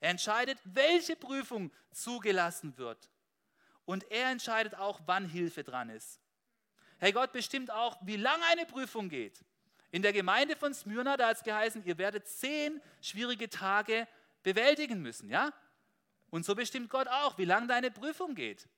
Er 0.00 0.10
entscheidet, 0.10 0.58
welche 0.64 1.16
Prüfung 1.16 1.72
zugelassen 1.92 2.76
wird. 2.76 3.08
Und 3.84 4.10
er 4.10 4.30
entscheidet 4.30 4.74
auch, 4.74 5.00
wann 5.06 5.24
Hilfe 5.24 5.64
dran 5.64 5.88
ist. 5.88 6.20
Hey, 6.98 7.12
Gott 7.12 7.32
bestimmt 7.32 7.70
auch, 7.70 7.96
wie 8.02 8.16
lange 8.16 8.44
eine 8.46 8.66
Prüfung 8.66 9.08
geht. 9.08 9.44
In 9.90 10.02
der 10.02 10.12
Gemeinde 10.12 10.56
von 10.56 10.74
Smyrna, 10.74 11.16
da 11.16 11.28
hat 11.28 11.38
es 11.38 11.42
geheißen, 11.42 11.84
ihr 11.84 11.96
werdet 11.96 12.28
zehn 12.28 12.82
schwierige 13.00 13.48
Tage 13.48 14.06
bewältigen 14.42 15.00
müssen, 15.00 15.30
ja? 15.30 15.52
Und 16.30 16.44
so 16.44 16.54
bestimmt 16.54 16.90
Gott 16.90 17.08
auch, 17.08 17.38
wie 17.38 17.46
lange 17.46 17.68
deine 17.68 17.90
Prüfung 17.90 18.34
geht. 18.34 18.68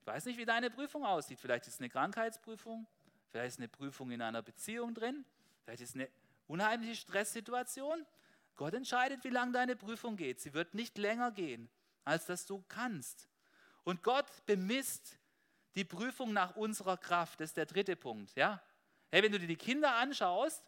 Ich 0.00 0.06
weiß 0.06 0.26
nicht, 0.26 0.38
wie 0.38 0.44
deine 0.44 0.68
Prüfung 0.68 1.04
aussieht. 1.04 1.40
Vielleicht 1.40 1.66
ist 1.66 1.74
es 1.74 1.80
eine 1.80 1.88
Krankheitsprüfung, 1.88 2.86
vielleicht 3.30 3.54
ist 3.54 3.58
eine 3.58 3.68
Prüfung 3.68 4.10
in 4.10 4.22
einer 4.22 4.42
Beziehung 4.42 4.94
drin, 4.94 5.24
vielleicht 5.64 5.82
ist 5.82 5.94
eine 5.94 6.08
unheimliche 6.46 6.96
Stresssituation. 6.96 8.04
Gott 8.56 8.74
entscheidet, 8.74 9.24
wie 9.24 9.30
lange 9.30 9.52
deine 9.52 9.76
Prüfung 9.76 10.16
geht. 10.16 10.40
Sie 10.40 10.52
wird 10.52 10.74
nicht 10.74 10.98
länger 10.98 11.30
gehen, 11.30 11.70
als 12.04 12.26
dass 12.26 12.44
du 12.44 12.62
kannst. 12.68 13.28
Und 13.84 14.02
Gott 14.02 14.26
bemisst 14.46 15.18
die 15.76 15.84
Prüfung 15.84 16.32
nach 16.32 16.56
unserer 16.56 16.96
Kraft. 16.96 17.40
Das 17.40 17.50
ist 17.50 17.56
der 17.56 17.66
dritte 17.66 17.96
Punkt. 17.96 18.34
Ja? 18.36 18.60
Hey, 19.10 19.22
wenn 19.22 19.32
du 19.32 19.38
dir 19.38 19.46
die 19.46 19.56
Kinder 19.56 19.94
anschaust, 19.94 20.62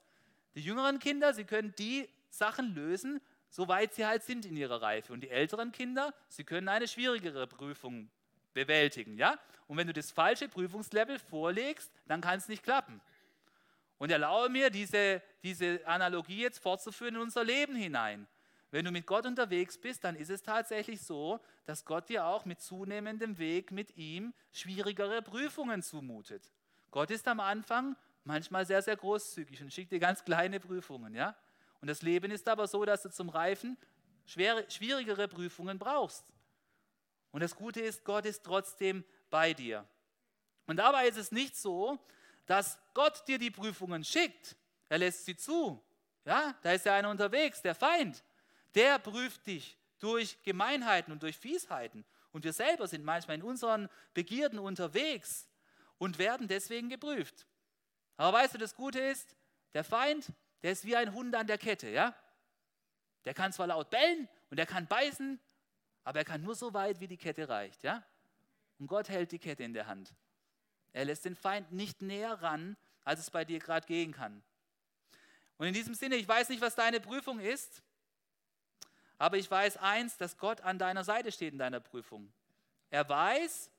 die 0.54 0.62
jüngeren 0.62 0.98
Kinder, 0.98 1.34
sie 1.34 1.44
können 1.44 1.74
die 1.76 2.08
Sachen 2.30 2.74
lösen, 2.74 3.20
soweit 3.50 3.94
sie 3.94 4.06
halt 4.06 4.22
sind 4.22 4.46
in 4.46 4.56
ihrer 4.56 4.80
Reife. 4.80 5.12
Und 5.12 5.20
die 5.20 5.30
älteren 5.30 5.72
Kinder, 5.72 6.14
sie 6.28 6.44
können 6.44 6.68
eine 6.68 6.88
schwierigere 6.88 7.46
Prüfung 7.46 8.10
bewältigen. 8.54 9.16
Ja? 9.16 9.38
Und 9.66 9.76
wenn 9.76 9.86
du 9.86 9.92
das 9.92 10.10
falsche 10.10 10.48
Prüfungslevel 10.48 11.18
vorlegst, 11.18 11.90
dann 12.06 12.20
kann 12.20 12.38
es 12.38 12.48
nicht 12.48 12.62
klappen. 12.62 13.00
Und 13.98 14.10
erlaube 14.10 14.48
mir, 14.48 14.70
diese, 14.70 15.22
diese 15.42 15.86
Analogie 15.86 16.42
jetzt 16.42 16.58
fortzuführen 16.58 17.14
in 17.14 17.20
unser 17.20 17.44
Leben 17.44 17.74
hinein. 17.74 18.26
Wenn 18.72 18.84
du 18.84 18.90
mit 18.90 19.06
Gott 19.06 19.26
unterwegs 19.26 19.78
bist, 19.78 20.02
dann 20.02 20.16
ist 20.16 20.30
es 20.30 20.42
tatsächlich 20.42 21.02
so, 21.02 21.38
dass 21.66 21.84
Gott 21.84 22.08
dir 22.08 22.24
auch 22.24 22.44
mit 22.44 22.60
zunehmendem 22.60 23.38
Weg 23.38 23.70
mit 23.70 23.96
ihm 23.96 24.32
schwierigere 24.50 25.22
Prüfungen 25.22 25.82
zumutet. 25.82 26.50
Gott 26.90 27.10
ist 27.10 27.28
am 27.28 27.38
Anfang 27.38 27.96
manchmal 28.24 28.64
sehr, 28.64 28.82
sehr 28.82 28.96
großzügig 28.96 29.62
und 29.62 29.72
schickt 29.72 29.92
dir 29.92 29.98
ganz 29.98 30.24
kleine 30.24 30.58
Prüfungen. 30.58 31.14
Ja? 31.14 31.36
Und 31.80 31.88
das 31.88 32.02
Leben 32.02 32.30
ist 32.30 32.48
aber 32.48 32.66
so, 32.66 32.84
dass 32.84 33.02
du 33.02 33.10
zum 33.10 33.28
Reifen 33.28 33.76
schwere, 34.26 34.64
schwierigere 34.70 35.28
Prüfungen 35.28 35.78
brauchst. 35.78 36.31
Und 37.32 37.40
das 37.40 37.56
Gute 37.56 37.80
ist, 37.80 38.04
Gott 38.04 38.26
ist 38.26 38.44
trotzdem 38.44 39.04
bei 39.30 39.52
dir. 39.54 39.86
Und 40.66 40.76
dabei 40.76 41.08
ist 41.08 41.16
es 41.16 41.32
nicht 41.32 41.56
so, 41.56 41.98
dass 42.46 42.78
Gott 42.94 43.26
dir 43.26 43.38
die 43.38 43.50
Prüfungen 43.50 44.04
schickt. 44.04 44.56
Er 44.88 44.98
lässt 44.98 45.24
sie 45.24 45.36
zu. 45.36 45.82
Ja, 46.24 46.54
da 46.62 46.72
ist 46.72 46.86
ja 46.86 46.94
einer 46.94 47.10
unterwegs, 47.10 47.62
der 47.62 47.74
Feind. 47.74 48.22
Der 48.74 48.98
prüft 48.98 49.46
dich 49.46 49.76
durch 49.98 50.40
Gemeinheiten 50.42 51.12
und 51.12 51.22
durch 51.22 51.36
Fiesheiten. 51.36 52.04
Und 52.32 52.44
wir 52.44 52.52
selber 52.52 52.86
sind 52.86 53.04
manchmal 53.04 53.36
in 53.36 53.42
unseren 53.42 53.88
Begierden 54.14 54.58
unterwegs 54.58 55.48
und 55.98 56.18
werden 56.18 56.48
deswegen 56.48 56.88
geprüft. 56.88 57.46
Aber 58.16 58.38
weißt 58.38 58.54
du, 58.54 58.58
das 58.58 58.74
Gute 58.74 59.00
ist, 59.00 59.36
der 59.74 59.84
Feind, 59.84 60.32
der 60.62 60.72
ist 60.72 60.84
wie 60.84 60.96
ein 60.96 61.12
Hund 61.12 61.34
an 61.34 61.46
der 61.46 61.58
Kette, 61.58 61.88
ja? 61.88 62.14
Der 63.24 63.34
kann 63.34 63.52
zwar 63.52 63.68
laut 63.68 63.90
bellen 63.90 64.28
und 64.50 64.56
der 64.56 64.66
kann 64.66 64.86
beißen, 64.86 65.40
aber 66.04 66.20
er 66.20 66.24
kann 66.24 66.42
nur 66.42 66.54
so 66.54 66.74
weit, 66.74 67.00
wie 67.00 67.06
die 67.06 67.16
Kette 67.16 67.48
reicht, 67.48 67.82
ja? 67.82 68.04
Und 68.78 68.86
Gott 68.86 69.08
hält 69.08 69.32
die 69.32 69.38
Kette 69.38 69.62
in 69.62 69.72
der 69.72 69.86
Hand. 69.86 70.14
Er 70.92 71.04
lässt 71.04 71.24
den 71.24 71.36
Feind 71.36 71.72
nicht 71.72 72.02
näher 72.02 72.42
ran, 72.42 72.76
als 73.04 73.20
es 73.20 73.30
bei 73.30 73.44
dir 73.44 73.58
gerade 73.58 73.86
gehen 73.86 74.12
kann. 74.12 74.42
Und 75.58 75.68
in 75.68 75.74
diesem 75.74 75.94
Sinne, 75.94 76.16
ich 76.16 76.26
weiß 76.26 76.48
nicht, 76.48 76.60
was 76.60 76.74
deine 76.74 77.00
Prüfung 77.00 77.38
ist, 77.38 77.82
aber 79.18 79.36
ich 79.36 79.48
weiß 79.48 79.76
eins, 79.76 80.16
dass 80.16 80.36
Gott 80.36 80.60
an 80.62 80.78
deiner 80.78 81.04
Seite 81.04 81.30
steht 81.30 81.52
in 81.52 81.58
deiner 81.58 81.80
Prüfung. 81.80 82.32
Er 82.90 83.08
weiß, 83.08 83.70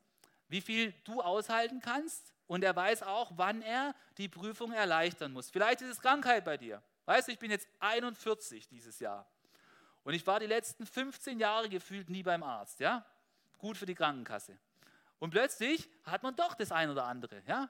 wie 0.48 0.62
viel 0.62 0.94
du 1.04 1.22
aushalten 1.22 1.82
kannst 1.82 2.34
und 2.48 2.64
er 2.64 2.76
weiß 2.76 3.04
auch, 3.04 3.32
wann 3.36 3.62
er 3.62 3.94
die 4.18 4.30
Prüfung 4.30 4.72
erleichtern 4.72 5.34
muss. 5.34 5.50
Vielleicht 5.50 5.82
ist 5.82 5.90
es 5.90 6.00
Krankheit 6.00 6.46
bei 6.46 6.58
dir. 6.58 6.82
Weißt 7.06 7.28
du, 7.28 7.34
ich 7.34 7.40
bin 7.40 7.52
jetzt 7.52 7.68
41 7.80 8.70
dieses 8.70 9.00
Jahr 9.00 9.28
und 10.04 10.14
ich 10.14 10.26
war 10.28 10.40
die 10.40 10.48
letzten 10.48 10.86
15 10.86 11.40
Jahre 11.40 11.70
gefühlt 11.70 12.10
nie 12.10 12.24
beim 12.24 12.44
Arzt. 12.44 12.80
Ja? 12.80 13.06
Gut 13.58 13.78
für 13.78 13.86
die 13.86 13.96
Krankenkasse. 13.96 14.58
Und 15.20 15.30
plötzlich 15.30 15.90
hat 16.04 16.24
man 16.24 16.36
doch 16.36 16.54
das 16.56 16.72
ein 16.72 16.90
oder 16.90 17.06
andere. 17.06 17.42
Ja? 17.48 17.70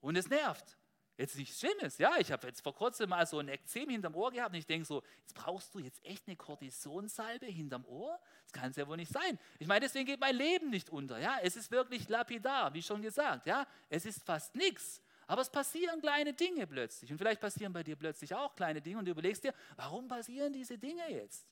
Und 0.00 0.16
es 0.16 0.28
nervt. 0.28 0.76
Jetzt 1.20 1.36
nichts 1.36 1.60
Schlimmes, 1.60 1.98
ja. 1.98 2.16
Ich 2.18 2.32
habe 2.32 2.46
jetzt 2.46 2.62
vor 2.62 2.74
kurzem 2.74 3.10
mal 3.10 3.26
so 3.26 3.40
ein 3.40 3.48
Ekzem 3.48 3.90
hinterm 3.90 4.14
Ohr 4.14 4.30
gehabt 4.30 4.54
und 4.54 4.58
ich 4.58 4.66
denke 4.66 4.86
so, 4.86 5.02
jetzt 5.18 5.34
brauchst 5.34 5.74
du 5.74 5.78
jetzt 5.78 6.02
echt 6.02 6.26
eine 6.26 6.34
Kortisonsalbe 6.34 7.44
hinterm 7.44 7.84
Ohr? 7.84 8.18
Das 8.44 8.54
kann 8.54 8.70
es 8.70 8.76
ja 8.76 8.88
wohl 8.88 8.96
nicht 8.96 9.12
sein. 9.12 9.38
Ich 9.58 9.66
meine, 9.66 9.80
deswegen 9.80 10.06
geht 10.06 10.18
mein 10.18 10.34
Leben 10.34 10.70
nicht 10.70 10.88
unter, 10.88 11.18
ja. 11.18 11.36
Es 11.42 11.56
ist 11.56 11.70
wirklich 11.70 12.08
lapidar, 12.08 12.72
wie 12.72 12.82
schon 12.82 13.02
gesagt, 13.02 13.46
ja. 13.46 13.66
Es 13.90 14.06
ist 14.06 14.22
fast 14.22 14.54
nichts. 14.54 15.02
Aber 15.30 15.42
es 15.42 15.48
passieren 15.48 16.00
kleine 16.00 16.34
Dinge 16.34 16.66
plötzlich. 16.66 17.12
Und 17.12 17.18
vielleicht 17.18 17.40
passieren 17.40 17.72
bei 17.72 17.84
dir 17.84 17.94
plötzlich 17.94 18.34
auch 18.34 18.52
kleine 18.56 18.82
Dinge 18.82 18.98
und 18.98 19.04
du 19.04 19.12
überlegst 19.12 19.44
dir, 19.44 19.54
warum 19.76 20.08
passieren 20.08 20.52
diese 20.52 20.76
Dinge 20.76 21.08
jetzt? 21.08 21.46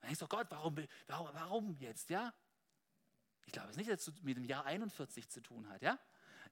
Und 0.00 0.12
ich 0.12 0.16
so, 0.16 0.28
Gott, 0.28 0.46
warum, 0.50 0.76
warum, 1.08 1.28
warum 1.32 1.76
jetzt, 1.80 2.08
ja? 2.08 2.32
Ich 3.46 3.52
glaube 3.52 3.70
es 3.70 3.76
nicht, 3.76 3.90
dass 3.90 4.06
es 4.06 4.22
mit 4.22 4.36
dem 4.36 4.44
Jahr 4.44 4.64
41 4.64 5.28
zu 5.28 5.40
tun 5.40 5.68
hat, 5.68 5.82
ja? 5.82 5.98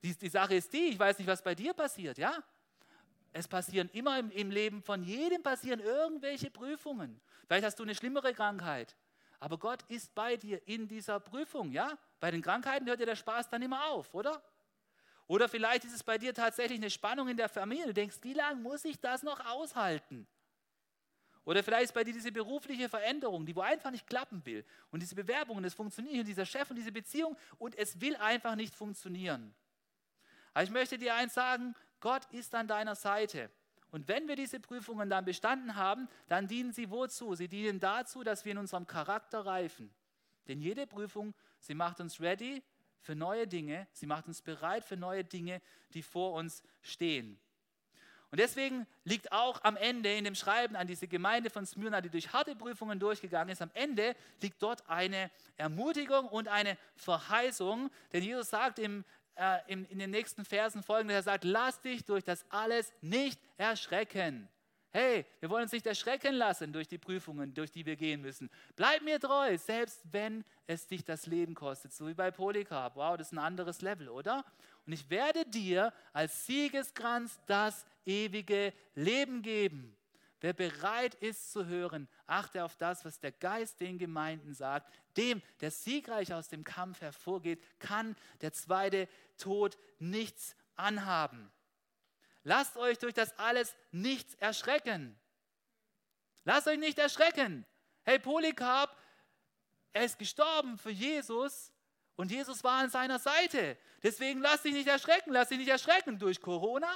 Die, 0.03 0.19
die 0.19 0.29
Sache 0.29 0.57
ist 0.57 0.73
die, 0.73 0.89
ich 0.89 0.99
weiß 0.99 1.17
nicht, 1.17 1.29
was 1.29 1.45
bei 1.45 1.55
dir 1.55 1.73
passiert, 1.75 2.19
ja? 2.19 2.43
Es 3.33 3.47
passieren 3.47 3.89
immer 3.91 4.19
im, 4.19 4.33
im 4.33 4.51
Leben 4.51 4.83
von 4.83 5.05
jedem 5.05 5.45
passieren 5.45 5.79
irgendwelche 5.79 6.51
Prüfungen. 6.51 7.21
Vielleicht 7.47 7.67
hast 7.67 7.79
du 7.79 7.85
eine 7.85 7.95
schlimmere 7.95 8.35
Krankheit. 8.35 8.97
Aber 9.39 9.59
Gott 9.59 9.85
ist 9.85 10.13
bei 10.13 10.37
dir 10.37 10.67
in 10.67 10.89
dieser 10.89 11.21
Prüfung, 11.21 11.71
ja? 11.71 11.97
Bei 12.19 12.33
den 12.33 12.43
Krankheiten 12.43 12.89
hört 12.89 12.99
dir 12.99 13.07
der 13.07 13.15
Spaß 13.15 13.49
dann 13.49 13.63
immer 13.63 13.87
auf, 13.91 14.13
oder? 14.13 14.43
Oder 15.29 15.49
vielleicht 15.49 15.85
ist 15.85 15.95
es 15.95 16.05
bei 16.05 16.19
dir 16.19 16.33
tatsächlich 16.33 16.79
eine 16.79 16.91
Spannung 16.91 17.29
in 17.29 17.37
der 17.37 17.49
Familie. 17.49 17.87
Du 17.87 17.95
denkst, 17.95 18.19
wie 18.23 18.35
lange 18.35 18.61
muss 18.61 18.85
ich 18.85 19.01
das 19.01 19.23
noch 19.23 19.45
aushalten? 19.45 20.27
Oder 21.45 21.63
vielleicht 21.63 21.85
ist 21.85 21.95
bei 21.95 22.05
dir 22.05 22.13
diese 22.13 22.33
berufliche 22.33 22.89
Veränderung, 22.89 23.47
die 23.47 23.55
wo 23.55 23.61
einfach 23.61 23.91
nicht 23.91 24.07
klappen 24.07 24.45
will. 24.45 24.65
Und 24.91 25.01
diese 25.01 25.15
Bewerbungen, 25.15 25.63
das 25.63 25.75
funktioniert, 25.75 26.19
und 26.19 26.27
dieser 26.27 26.45
Chef 26.45 26.69
und 26.71 26.77
diese 26.77 26.91
Beziehung, 26.91 27.37
und 27.59 27.77
es 27.77 28.01
will 28.01 28.17
einfach 28.17 28.57
nicht 28.57 28.75
funktionieren. 28.75 29.55
Aber 30.55 30.65
ich 30.65 30.71
möchte 30.71 30.99
dir 30.99 31.15
eins 31.15 31.35
sagen, 31.35 31.75
Gott 32.01 32.25
ist 32.33 32.55
an 32.55 32.67
deiner 32.67 32.95
Seite. 32.95 33.51
Und 33.91 34.09
wenn 34.09 34.27
wir 34.27 34.37
diese 34.37 34.59
Prüfungen 34.59 35.09
dann 35.09 35.25
bestanden 35.25 35.77
haben, 35.77 36.09
dann 36.29 36.49
dienen 36.49 36.73
sie 36.73 36.91
wozu? 36.91 37.35
Sie 37.35 37.49
dienen 37.49 37.79
dazu, 37.79 38.25
dass 38.25 38.45
wir 38.45 38.53
in 38.53 38.59
unserem 38.59 38.87
Charakter 38.87 39.47
reifen. 39.47 39.95
Denn 40.49 40.61
jede 40.61 40.87
Prüfung, 40.87 41.35
sie 41.61 41.75
macht 41.75 42.01
uns 42.01 42.21
ready 42.21 42.63
für 43.07 43.15
neue 43.15 43.47
Dinge, 43.47 43.87
sie 43.93 44.07
macht 44.07 44.27
uns 44.27 44.43
bereit 44.43 44.85
für 44.85 44.97
neue 44.97 45.25
Dinge, 45.25 45.63
die 45.95 46.03
vor 46.03 46.33
uns 46.33 46.63
stehen. 46.83 47.41
Und 48.31 48.41
deswegen 48.41 48.87
liegt 49.05 49.33
auch 49.33 49.63
am 49.63 49.77
Ende 49.77 50.13
in 50.13 50.25
dem 50.25 50.35
Schreiben 50.35 50.75
an 50.77 50.89
diese 50.89 51.07
Gemeinde 51.07 51.49
von 51.49 51.65
Smyrna, 51.65 52.01
die 52.01 52.11
durch 52.11 52.33
harte 52.33 52.57
Prüfungen 52.57 52.99
durchgegangen 52.99 53.51
ist, 53.51 53.63
am 53.63 53.71
Ende 53.73 54.17
liegt 54.43 54.61
dort 54.61 54.87
eine 54.91 55.31
Ermutigung 55.57 56.27
und 56.29 56.49
eine 56.49 56.77
Verheißung. 56.97 57.91
Denn 58.13 58.25
Jesus 58.25 58.51
sagt 58.51 58.81
im 58.81 59.05
äh, 59.37 59.59
in, 59.67 59.85
in 59.87 59.99
den 59.99 60.11
nächsten 60.11 60.45
Versen 60.45 60.83
folgendes. 60.83 61.17
Er 61.17 61.23
sagt, 61.23 61.45
lass 61.45 61.81
dich 61.83 62.05
durch 62.05 62.25
das 62.25 62.45
alles 62.51 62.93
nicht 63.01 63.41
erschrecken. 63.59 64.49
Hey, 64.93 65.27
wir 65.41 65.51
wollen 65.51 65.65
uns 65.65 65.73
nicht 65.73 65.87
erschrecken 65.87 66.35
lassen 66.35 66.73
durch 66.73 66.89
die 66.89 66.99
Prüfungen, 66.99 67.53
durch 67.53 67.71
die 67.71 67.85
wir 67.85 67.97
gehen 67.97 68.23
müssen. 68.23 68.49
Bleib 68.77 69.03
mir 69.03 69.21
treu, 69.21 69.59
selbst 69.59 70.01
wenn 70.11 70.45
es 70.67 70.87
dich 70.87 71.05
das 71.05 71.27
Leben 71.27 71.55
kostet, 71.55 71.93
so 71.93 72.07
wie 72.07 72.15
bei 72.15 72.31
Polycarp. 72.31 72.97
Wow, 72.97 73.17
das 73.17 73.29
ist 73.29 73.33
ein 73.33 73.39
anderes 73.39 73.83
Level, 73.83 74.09
oder? 74.09 74.45
Und 74.87 74.93
ich 74.93 75.11
werde 75.11 75.45
dir 75.45 75.93
als 76.13 76.47
Siegeskranz 76.47 77.39
das 77.47 77.85
ewige 78.07 78.73
Leben 78.95 79.43
geben. 79.43 79.97
Wer 80.41 80.53
bereit 80.53 81.15
ist 81.17 81.51
zu 81.51 81.67
hören, 81.67 82.09
achte 82.27 82.63
auf 82.65 82.77
das, 82.77 83.05
was 83.05 83.19
der 83.19 83.33
Geist 83.33 83.81
den 83.81 83.99
Gemeinden 83.99 84.55
sagt. 84.55 84.93
Dem, 85.17 85.43
der 85.61 85.71
siegreich 85.71 86.33
aus 86.33 86.49
dem 86.49 86.63
Kampf 86.63 87.01
hervorgeht, 87.01 87.63
kann 87.79 88.17
der 88.43 88.53
zweite 88.53 89.09
Tod 89.39 89.79
nichts 89.99 90.55
anhaben. 90.77 91.51
Lasst 92.47 92.77
euch 92.77 92.97
durch 92.99 93.13
das 93.13 93.37
alles 93.41 93.75
nichts 93.91 94.35
erschrecken. 94.35 95.19
Lasst 96.45 96.69
euch 96.69 96.79
nicht 96.79 96.97
erschrecken. 96.97 97.67
Hey, 98.05 98.21
Polycarp, 98.21 98.97
er 99.93 100.05
ist 100.05 100.17
gestorben 100.17 100.79
für 100.79 100.91
Jesus 100.91 101.73
und 102.15 102.31
Jesus 102.31 102.63
war 102.63 102.85
an 102.85 102.89
seiner 102.89 103.19
Seite. 103.19 103.77
Deswegen 104.01 104.41
lass 104.41 104.63
dich 104.63 104.75
nicht 104.75 104.87
erschrecken. 104.87 105.33
Lass 105.33 105.49
dich 105.49 105.59
nicht 105.59 105.71
erschrecken 105.71 106.21
durch 106.21 106.41
Corona, 106.41 106.89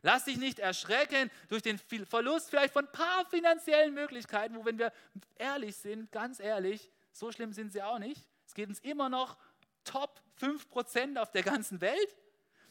Lass 0.00 0.24
dich 0.24 0.38
nicht 0.38 0.60
erschrecken 0.60 1.30
durch 1.48 1.62
den 1.62 1.78
Verlust 1.78 2.48
vielleicht 2.48 2.72
von 2.72 2.86
ein 2.86 2.92
paar 2.92 3.26
finanziellen 3.26 3.92
Möglichkeiten, 3.92 4.54
wo, 4.54 4.64
wenn 4.64 4.78
wir 4.78 4.92
ehrlich 5.34 5.76
sind, 5.76 6.10
ganz 6.10 6.40
ehrlich, 6.40 6.90
so 7.12 7.32
schlimm 7.32 7.52
sind 7.52 7.72
sie 7.72 7.82
auch 7.82 7.98
nicht. 7.98 8.24
Es 8.46 8.54
geht 8.54 8.68
uns 8.68 8.78
immer 8.78 9.08
noch 9.08 9.36
Top 9.84 10.22
5% 10.40 11.18
auf 11.18 11.32
der 11.32 11.42
ganzen 11.42 11.82
Welt. 11.82 12.16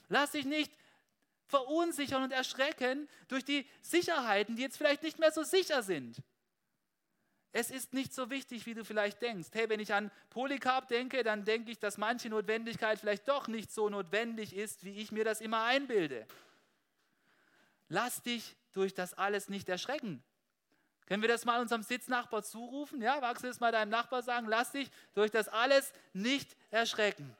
Lass 0.07 0.31
dich 0.31 0.45
nicht 0.45 0.71
verunsichern 1.47 2.23
und 2.23 2.31
erschrecken 2.31 3.07
durch 3.27 3.45
die 3.45 3.67
Sicherheiten, 3.81 4.55
die 4.55 4.63
jetzt 4.63 4.77
vielleicht 4.77 5.03
nicht 5.03 5.19
mehr 5.19 5.31
so 5.31 5.43
sicher 5.43 5.83
sind. 5.83 6.17
Es 7.51 7.71
ist 7.71 7.93
nicht 7.93 8.13
so 8.13 8.29
wichtig, 8.29 8.65
wie 8.65 8.73
du 8.73 8.83
vielleicht 8.83 9.21
denkst. 9.21 9.47
Hey, 9.53 9.69
wenn 9.69 9.79
ich 9.79 9.93
an 9.93 10.11
Polycarp 10.29 10.89
denke, 10.89 11.23
dann 11.23 11.45
denke 11.45 11.71
ich, 11.71 11.79
dass 11.79 11.97
manche 11.97 12.29
Notwendigkeit 12.29 12.99
vielleicht 12.99 13.29
doch 13.29 13.47
nicht 13.47 13.71
so 13.71 13.87
notwendig 13.87 14.53
ist, 14.53 14.83
wie 14.83 14.97
ich 14.97 15.13
mir 15.13 15.23
das 15.23 15.39
immer 15.39 15.63
einbilde. 15.63 16.27
Lass 17.87 18.21
dich 18.21 18.57
durch 18.73 18.93
das 18.93 19.13
alles 19.13 19.47
nicht 19.47 19.69
erschrecken. 19.69 20.21
Können 21.05 21.21
wir 21.21 21.29
das 21.29 21.45
mal 21.45 21.61
unserem 21.61 21.83
Sitznachbar 21.83 22.43
zurufen? 22.43 23.01
Ja, 23.01 23.21
magst 23.21 23.43
du 23.43 23.47
das 23.47 23.59
mal 23.59 23.71
deinem 23.71 23.89
Nachbar 23.89 24.21
sagen? 24.21 24.47
Lass 24.47 24.71
dich 24.71 24.89
durch 25.13 25.31
das 25.31 25.47
alles 25.47 25.93
nicht 26.11 26.57
erschrecken. 26.71 27.35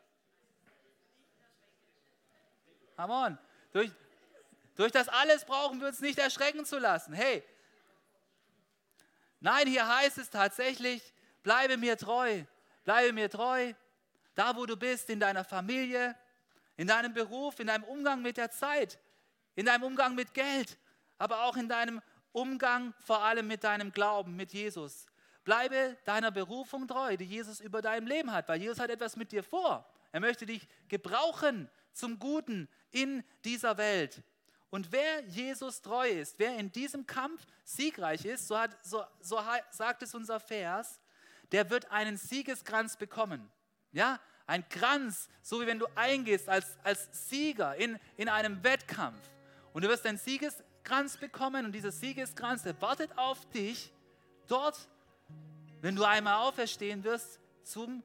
Come 2.96 3.14
on. 3.14 3.38
Durch, 3.76 3.92
durch 4.76 4.92
das 4.94 5.10
alles 5.10 5.44
brauchen 5.44 5.82
wir 5.82 5.90
uns 5.90 6.00
nicht 6.00 6.18
erschrecken 6.18 6.64
zu 6.64 6.80
lassen. 6.80 7.14
Hey, 7.14 7.44
nein, 9.42 9.68
hier 9.68 9.86
heißt 9.86 10.18
es 10.18 10.30
tatsächlich, 10.30 11.14
bleibe 11.44 11.76
mir 11.76 11.98
treu, 11.98 12.46
bleibe 12.86 13.12
mir 13.12 13.30
treu, 13.30 13.74
da 14.34 14.56
wo 14.56 14.66
du 14.66 14.78
bist, 14.78 15.10
in 15.10 15.20
deiner 15.20 15.44
Familie, 15.44 16.16
in 16.78 16.88
deinem 16.88 17.14
Beruf, 17.14 17.60
in 17.60 17.68
deinem 17.68 17.84
Umgang 17.84 18.22
mit 18.22 18.38
der 18.38 18.50
Zeit 18.50 18.98
in 19.56 19.66
deinem 19.66 19.84
Umgang 19.84 20.16
mit 20.16 20.34
Geld, 20.34 20.78
aber 21.18 21.46
auch 21.46 21.58
in 21.58 21.68
deinem 21.68 22.02
Umgang 22.32 22.94
vor 23.00 23.24
allem 23.24 23.48
mit 23.48 23.64
deinem 23.64 23.92
Glauben, 23.92 24.36
mit 24.36 24.54
Jesus. 24.54 25.06
Bleibe 25.44 25.98
deiner 26.04 26.32
Berufung 26.32 26.88
treu, 26.88 27.16
die 27.16 27.26
Jesus 27.26 27.62
über 27.62 27.82
deinem 27.82 28.08
Leben 28.08 28.32
hat, 28.32 28.50
weil 28.50 28.62
Jesus 28.62 28.80
hat 28.80 28.90
etwas 28.90 29.16
mit 29.16 29.32
dir 29.32 29.44
vor. 29.44 29.90
Er 30.12 30.20
möchte 30.20 30.46
dich 30.46 30.68
gebrauchen 30.88 31.70
zum 31.96 32.20
Guten 32.20 32.70
in 32.92 33.24
dieser 33.44 33.78
Welt. 33.78 34.22
Und 34.70 34.92
wer 34.92 35.22
Jesus 35.28 35.82
treu 35.82 36.10
ist, 36.10 36.38
wer 36.38 36.58
in 36.58 36.72
diesem 36.72 37.08
Kampf 37.08 37.46
siegreich 37.64 38.26
ist, 38.26 38.48
so, 38.48 38.58
hat, 38.58 38.78
so, 38.84 39.04
so 39.22 39.40
sagt 39.72 40.04
es 40.04 40.14
unser 40.14 40.40
Vers, 40.40 41.00
der 41.52 41.70
wird 41.70 41.92
einen 41.92 42.18
Siegeskranz 42.18 42.98
bekommen. 42.98 43.50
Ja, 43.92 44.20
ein 44.48 44.68
Kranz, 44.68 45.30
so 45.42 45.62
wie 45.62 45.68
wenn 45.68 45.80
du 45.80 45.88
eingehst 45.96 46.50
als, 46.50 46.78
als 46.84 47.30
Sieger 47.30 47.76
in, 47.76 47.98
in 48.18 48.30
einem 48.30 48.64
Wettkampf. 48.64 49.30
Und 49.74 49.84
du 49.84 49.88
wirst 49.88 50.06
einen 50.06 50.18
Siegeskranz 50.18 51.18
bekommen 51.18 51.66
und 51.66 51.72
dieser 51.72 51.92
Siegeskranz, 51.92 52.64
der 52.64 52.80
wartet 52.82 53.18
auf 53.18 53.50
dich 53.52 53.94
dort, 54.48 54.78
wenn 55.82 55.96
du 55.96 56.04
einmal 56.04 56.36
auferstehen 56.36 57.04
wirst, 57.04 57.40
zum 57.64 58.04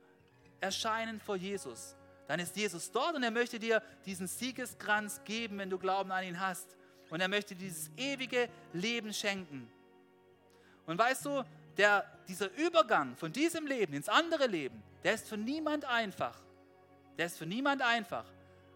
Erscheinen 0.61 1.21
vor 1.21 1.37
Jesus. 1.37 1.97
Dann 2.31 2.39
ist 2.39 2.55
Jesus 2.55 2.93
dort 2.93 3.17
und 3.17 3.25
er 3.25 3.33
möchte 3.33 3.59
dir 3.59 3.83
diesen 4.07 4.29
Siegeskranz 4.29 5.21
geben, 5.25 5.59
wenn 5.59 5.69
du 5.69 5.79
Glauben 5.81 6.13
an 6.13 6.23
ihn 6.23 6.39
hast. 6.39 6.77
Und 7.09 7.21
er 7.21 7.27
möchte 7.27 7.57
dieses 7.57 7.91
ewige 7.97 8.49
Leben 8.73 9.13
schenken. 9.13 9.69
Und 10.87 10.97
weißt 10.97 11.25
du, 11.25 11.43
der, 11.77 12.09
dieser 12.29 12.49
Übergang 12.57 13.17
von 13.17 13.33
diesem 13.33 13.67
Leben 13.67 13.95
ins 13.95 14.09
andere 14.09 14.47
Leben, 14.47 14.81
der 15.03 15.15
ist 15.15 15.29
für 15.29 15.37
niemand 15.37 15.85
einfach. 15.87 16.39
Der 17.19 17.27
ist 17.27 17.37
für 17.37 17.47
niemand 17.47 17.83
einfach. 17.83 18.27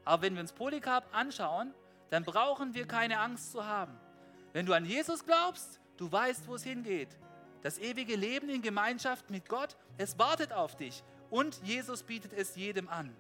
Aber 0.05 0.23
wenn 0.23 0.35
wir 0.35 0.41
uns 0.41 0.53
Polycarp 0.53 1.05
anschauen, 1.15 1.73
dann 2.11 2.25
brauchen 2.25 2.75
wir 2.75 2.89
keine 2.89 3.21
Angst 3.21 3.53
zu 3.53 3.65
haben. 3.65 3.97
Wenn 4.53 4.67
du 4.67 4.73
an 4.73 4.85
Jesus 4.85 5.25
glaubst, 5.25 5.79
du 5.97 6.11
weißt, 6.11 6.49
wo 6.49 6.57
es 6.57 6.65
hingeht. 6.65 7.17
Das 7.63 7.79
ewige 7.79 8.17
Leben 8.17 8.49
in 8.49 8.63
Gemeinschaft 8.63 9.31
mit 9.31 9.49
Gott, 9.49 9.77
es 9.97 10.19
wartet 10.19 10.53
auf 10.53 10.77
dich. 10.77 11.05
Und 11.31 11.63
Jesus 11.63 12.03
bietet 12.03 12.33
es 12.33 12.57
jedem 12.57 12.89
an. 12.89 13.15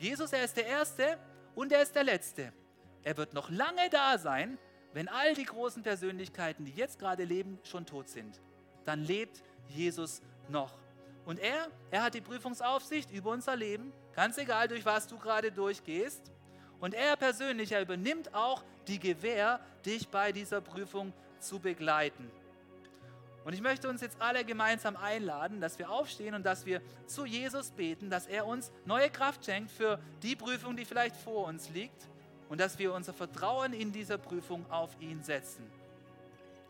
Jesus, 0.00 0.32
er 0.32 0.44
ist 0.44 0.56
der 0.56 0.66
Erste 0.66 1.18
und 1.54 1.70
er 1.72 1.82
ist 1.82 1.94
der 1.94 2.04
Letzte. 2.04 2.54
Er 3.02 3.18
wird 3.18 3.34
noch 3.34 3.50
lange 3.50 3.90
da 3.90 4.16
sein, 4.16 4.58
wenn 4.94 5.08
all 5.08 5.34
die 5.34 5.44
großen 5.44 5.82
Persönlichkeiten, 5.82 6.64
die 6.64 6.72
jetzt 6.72 6.98
gerade 6.98 7.24
leben, 7.24 7.58
schon 7.64 7.84
tot 7.84 8.08
sind. 8.08 8.40
Dann 8.86 9.04
lebt 9.04 9.42
Jesus 9.68 10.22
noch. 10.48 10.72
Und 11.26 11.38
er, 11.38 11.68
er 11.90 12.02
hat 12.02 12.14
die 12.14 12.22
Prüfungsaufsicht 12.22 13.10
über 13.10 13.30
unser 13.30 13.56
Leben, 13.56 13.92
ganz 14.14 14.38
egal, 14.38 14.68
durch 14.68 14.86
was 14.86 15.06
du 15.06 15.18
gerade 15.18 15.52
durchgehst. 15.52 16.32
Und 16.80 16.94
er 16.94 17.14
persönlich, 17.16 17.72
er 17.72 17.82
übernimmt 17.82 18.34
auch 18.34 18.64
die 18.88 18.98
Gewähr, 18.98 19.60
dich 19.84 20.08
bei 20.08 20.32
dieser 20.32 20.62
Prüfung 20.62 21.12
zu 21.40 21.58
begleiten. 21.58 22.30
Und 23.44 23.54
ich 23.54 23.62
möchte 23.62 23.88
uns 23.88 24.02
jetzt 24.02 24.20
alle 24.20 24.44
gemeinsam 24.44 24.96
einladen, 24.96 25.60
dass 25.60 25.78
wir 25.78 25.90
aufstehen 25.90 26.34
und 26.34 26.44
dass 26.44 26.66
wir 26.66 26.82
zu 27.06 27.24
Jesus 27.24 27.70
beten, 27.70 28.10
dass 28.10 28.26
er 28.26 28.46
uns 28.46 28.70
neue 28.84 29.08
Kraft 29.08 29.44
schenkt 29.44 29.70
für 29.70 29.98
die 30.22 30.36
Prüfung, 30.36 30.76
die 30.76 30.84
vielleicht 30.84 31.16
vor 31.16 31.46
uns 31.46 31.70
liegt 31.70 32.06
und 32.50 32.60
dass 32.60 32.78
wir 32.78 32.92
unser 32.92 33.14
Vertrauen 33.14 33.72
in 33.72 33.92
dieser 33.92 34.18
Prüfung 34.18 34.70
auf 34.70 34.90
ihn 35.00 35.22
setzen. 35.22 35.64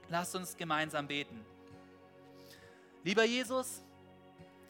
Lasst 0.08 0.36
uns 0.36 0.56
gemeinsam 0.56 1.08
beten. 1.08 1.44
Lieber 3.02 3.24
Jesus, 3.24 3.82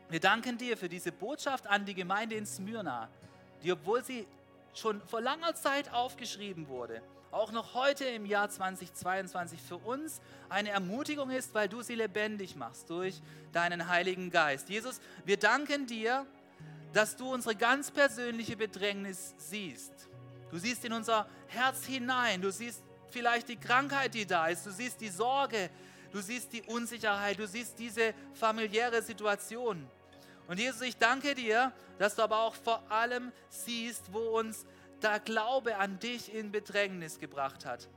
wir 0.09 0.21
danken 0.21 0.57
dir 0.57 0.77
für 0.77 0.89
diese 0.89 1.13
Botschaft 1.13 1.67
an 1.67 1.85
die 1.85 1.95
Gemeinde 1.95 2.37
in 2.37 2.47
Smyrna, 2.47 3.09
die, 3.63 3.73
obwohl 3.73 4.03
sie 4.05 4.27
schon 4.73 5.01
vor 5.03 5.21
langer 5.21 5.55
Zeit 5.55 5.93
aufgeschrieben 5.93 6.69
wurde, 6.69 7.03
auch 7.31 7.53
noch 7.53 7.75
heute 7.75 8.05
im 8.05 8.27
Jahr 8.27 8.51
2022 8.51 9.61
für 9.61 9.77
uns 9.77 10.21
eine 10.49 10.71
Ermutigung 10.71 11.31
ist, 11.31 11.55
weil 11.55 11.69
du 11.69 11.83
sie 11.83 11.95
lebendig 11.95 12.57
machst 12.57 12.91
durch 12.91 13.21
deinen 13.53 13.89
Heiligen 13.89 14.31
Geist. 14.31 14.69
Jesus, 14.69 15.01
wir 15.25 15.37
danken 15.37 15.87
dir, 15.87 16.27
dass 16.93 17.17
du 17.17 17.33
unsere 17.33 17.55
ganz 17.55 17.91
persönliche 17.91 18.57
Bedrängnis 18.57 19.35
siehst. 19.39 19.93
Du 20.51 20.59
siehst 20.59 20.85
in 20.85 20.93
unser 20.93 21.29
Herz 21.47 21.85
hinein, 21.85 22.43
du 22.43 22.51
siehst 22.51 22.83
vielleicht 23.11 23.49
die 23.49 23.57
Krankheit, 23.57 24.15
die 24.15 24.27
da 24.27 24.49
ist, 24.49 24.67
du 24.67 24.73
siehst 24.73 25.01
die 25.01 25.09
Sorge, 25.09 25.71
du 26.13 26.21
siehst 26.21 26.53
die 26.53 26.63
Unsicherheit, 26.63 27.39
du 27.39 27.47
siehst 27.47 27.79
diese 27.79 28.13
familiäre 28.35 29.03
Situation. 29.03 29.89
Und 30.49 30.59
Jesus, 30.59 30.81
ich 30.83 30.97
danke 30.97 31.37
dir, 31.37 31.73
dass 31.99 32.17
du 32.17 32.23
aber 32.23 32.41
auch 32.41 32.57
vor 32.57 32.83
allem 32.91 33.31
siehst, 33.51 34.13
wo 34.13 34.39
uns 34.39 34.67
der 35.03 35.21
Glaube 35.21 35.77
an 35.77 35.99
dich 35.99 36.33
in 36.35 36.53
Bedrängnis 36.53 37.19
gebracht 37.19 37.67
hat. 37.67 37.89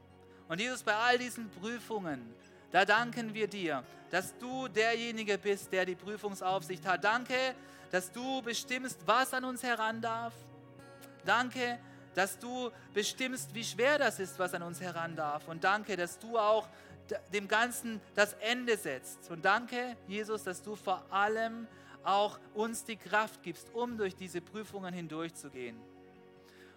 Und 0.48 0.60
Jesus, 0.60 0.84
bei 0.84 0.96
all 0.96 1.18
diesen 1.18 1.50
Prüfungen, 1.50 2.34
da 2.72 2.86
danken 2.86 3.34
wir 3.34 3.48
dir, 3.48 3.84
dass 4.10 4.38
du 4.38 4.68
derjenige 4.68 5.38
bist, 5.38 5.72
der 5.72 5.86
die 5.86 5.96
Prüfungsaufsicht 5.96 6.86
hat. 6.86 7.04
Danke, 7.04 7.56
dass 7.92 8.12
du 8.12 8.42
bestimmst, 8.42 9.00
was 9.06 9.34
an 9.34 9.44
uns 9.46 9.63
heran 9.63 10.02
darf. 10.02 10.34
Danke, 11.26 11.80
dass 12.16 12.38
du 12.39 12.72
bestimmst, 12.94 13.54
wie 13.54 13.63
schwer 13.63 13.98
das 13.98 14.20
ist, 14.20 14.38
was 14.39 14.54
an 14.54 14.63
uns 14.63 14.82
heran 14.82 15.16
darf. 15.16 15.48
Und 15.48 15.63
danke, 15.63 15.96
dass 15.96 16.20
du 16.20 16.38
auch 16.38 16.68
dem 17.34 17.48
Ganzen 17.48 18.02
das 18.16 18.34
Ende 18.34 18.78
setzt. 18.78 19.30
Und 19.30 19.46
danke, 19.46 19.96
Jesus, 20.08 20.44
dass 20.44 20.62
du 20.62 20.76
vor 20.76 21.06
allem 21.12 21.68
auch 22.04 22.39
uns 22.54 22.84
die 22.84 22.98
Kraft 22.98 23.44
gibst, 23.44 23.74
um 23.74 23.98
durch 23.98 24.16
diese 24.16 24.42
Prüfungen 24.42 24.94
hindurchzugehen. 24.94 25.80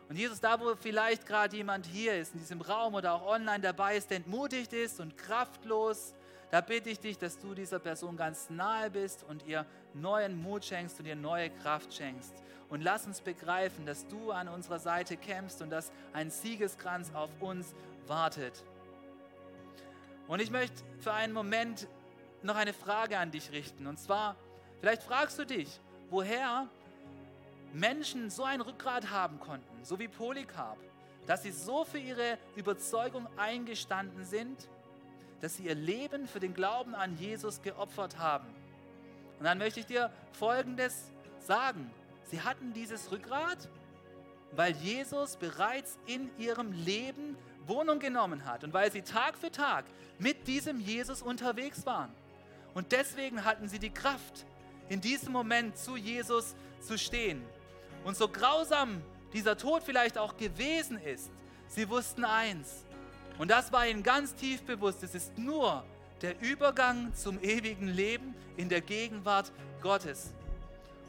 Und 0.08 0.16
Jesus, 0.16 0.40
da 0.40 0.60
wo 0.60 0.74
vielleicht 0.76 1.26
gerade 1.26 1.56
jemand 1.56 1.86
hier 1.86 2.18
ist, 2.18 2.34
in 2.34 2.40
diesem 2.40 2.60
Raum 2.60 2.94
oder 2.94 3.14
auch 3.14 3.26
online 3.26 3.60
dabei 3.60 3.96
ist, 3.96 4.10
der 4.10 4.18
entmutigt 4.18 4.72
ist 4.72 5.00
und 5.00 5.16
kraftlos, 5.16 6.14
da 6.50 6.60
bitte 6.60 6.90
ich 6.90 7.00
dich, 7.00 7.18
dass 7.18 7.38
du 7.38 7.54
dieser 7.54 7.80
Person 7.80 8.16
ganz 8.16 8.48
nahe 8.50 8.90
bist 8.90 9.24
und 9.24 9.44
ihr 9.46 9.66
neuen 9.94 10.40
Mut 10.40 10.64
schenkst 10.64 11.00
und 11.00 11.06
ihr 11.06 11.16
neue 11.16 11.50
Kraft 11.50 11.92
schenkst. 11.92 12.32
Und 12.68 12.82
lass 12.82 13.06
uns 13.06 13.20
begreifen, 13.20 13.84
dass 13.84 14.06
du 14.06 14.30
an 14.30 14.48
unserer 14.48 14.78
Seite 14.78 15.16
kämpfst 15.16 15.60
und 15.60 15.70
dass 15.70 15.90
ein 16.12 16.30
Siegeskranz 16.30 17.10
auf 17.14 17.30
uns 17.40 17.74
wartet. 18.06 18.64
Und 20.28 20.40
ich 20.40 20.50
möchte 20.50 20.82
für 21.00 21.12
einen 21.12 21.32
Moment 21.32 21.88
noch 22.42 22.56
eine 22.56 22.72
Frage 22.72 23.18
an 23.18 23.32
dich 23.32 23.50
richten. 23.50 23.86
Und 23.86 23.98
zwar, 23.98 24.36
Vielleicht 24.80 25.02
fragst 25.02 25.38
du 25.38 25.44
dich, 25.44 25.80
woher 26.10 26.68
Menschen 27.72 28.30
so 28.30 28.44
ein 28.44 28.60
Rückgrat 28.60 29.10
haben 29.10 29.40
konnten, 29.40 29.84
so 29.84 29.98
wie 29.98 30.08
Polycarp, 30.08 30.78
dass 31.26 31.42
sie 31.42 31.50
so 31.50 31.84
für 31.84 31.98
ihre 31.98 32.38
Überzeugung 32.54 33.26
eingestanden 33.36 34.24
sind, 34.24 34.68
dass 35.40 35.56
sie 35.56 35.64
ihr 35.64 35.74
Leben 35.74 36.26
für 36.26 36.40
den 36.40 36.54
Glauben 36.54 36.94
an 36.94 37.16
Jesus 37.18 37.62
geopfert 37.62 38.18
haben. 38.18 38.46
Und 39.38 39.44
dann 39.44 39.58
möchte 39.58 39.80
ich 39.80 39.86
dir 39.86 40.10
Folgendes 40.32 41.12
sagen. 41.38 41.90
Sie 42.24 42.40
hatten 42.40 42.72
dieses 42.72 43.10
Rückgrat, 43.12 43.68
weil 44.52 44.72
Jesus 44.76 45.36
bereits 45.36 45.98
in 46.06 46.30
ihrem 46.38 46.72
Leben 46.72 47.36
Wohnung 47.66 47.98
genommen 47.98 48.44
hat 48.44 48.64
und 48.64 48.72
weil 48.72 48.90
sie 48.90 49.02
Tag 49.02 49.36
für 49.36 49.50
Tag 49.50 49.84
mit 50.18 50.46
diesem 50.46 50.80
Jesus 50.80 51.20
unterwegs 51.20 51.84
waren. 51.84 52.12
Und 52.74 52.92
deswegen 52.92 53.44
hatten 53.44 53.68
sie 53.68 53.78
die 53.78 53.90
Kraft, 53.90 54.46
in 54.88 55.00
diesem 55.00 55.32
Moment 55.32 55.76
zu 55.76 55.96
Jesus 55.96 56.54
zu 56.86 56.98
stehen. 56.98 57.44
Und 58.04 58.16
so 58.16 58.28
grausam 58.28 59.02
dieser 59.32 59.56
Tod 59.56 59.82
vielleicht 59.82 60.18
auch 60.18 60.36
gewesen 60.36 60.98
ist, 60.98 61.30
sie 61.68 61.88
wussten 61.88 62.24
eins. 62.24 62.84
Und 63.38 63.50
das 63.50 63.72
war 63.72 63.86
ihnen 63.86 64.02
ganz 64.02 64.34
tief 64.34 64.62
bewusst. 64.62 65.02
Es 65.02 65.14
ist 65.14 65.36
nur 65.36 65.84
der 66.22 66.40
Übergang 66.40 67.14
zum 67.14 67.42
ewigen 67.42 67.88
Leben 67.88 68.34
in 68.56 68.68
der 68.68 68.80
Gegenwart 68.80 69.52
Gottes. 69.82 70.32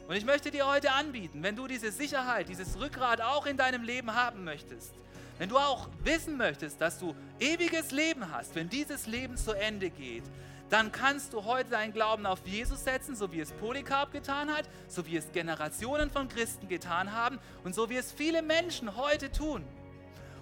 Und 0.06 0.16
ich 0.16 0.24
möchte 0.24 0.50
dir 0.50 0.66
heute 0.66 0.92
anbieten, 0.92 1.42
wenn 1.42 1.56
du 1.56 1.66
diese 1.66 1.92
Sicherheit, 1.92 2.48
dieses 2.48 2.78
Rückgrat 2.80 3.20
auch 3.20 3.46
in 3.46 3.56
deinem 3.56 3.82
Leben 3.82 4.14
haben 4.14 4.44
möchtest, 4.44 4.94
wenn 5.38 5.48
du 5.48 5.58
auch 5.58 5.88
wissen 6.02 6.36
möchtest, 6.36 6.80
dass 6.80 6.98
du 6.98 7.14
ewiges 7.38 7.90
Leben 7.92 8.32
hast, 8.32 8.54
wenn 8.54 8.68
dieses 8.68 9.06
Leben 9.06 9.36
zu 9.36 9.52
Ende 9.52 9.90
geht, 9.90 10.24
dann 10.70 10.92
kannst 10.92 11.32
du 11.32 11.44
heute 11.44 11.70
deinen 11.70 11.92
Glauben 11.92 12.26
auf 12.26 12.46
Jesus 12.46 12.84
setzen, 12.84 13.16
so 13.16 13.32
wie 13.32 13.40
es 13.40 13.52
Polycarp 13.52 14.12
getan 14.12 14.52
hat, 14.54 14.68
so 14.86 15.06
wie 15.06 15.16
es 15.16 15.32
Generationen 15.32 16.10
von 16.10 16.28
Christen 16.28 16.68
getan 16.68 17.12
haben 17.12 17.38
und 17.64 17.74
so 17.74 17.88
wie 17.88 17.96
es 17.96 18.12
viele 18.12 18.42
Menschen 18.42 18.96
heute 18.96 19.32
tun. 19.32 19.64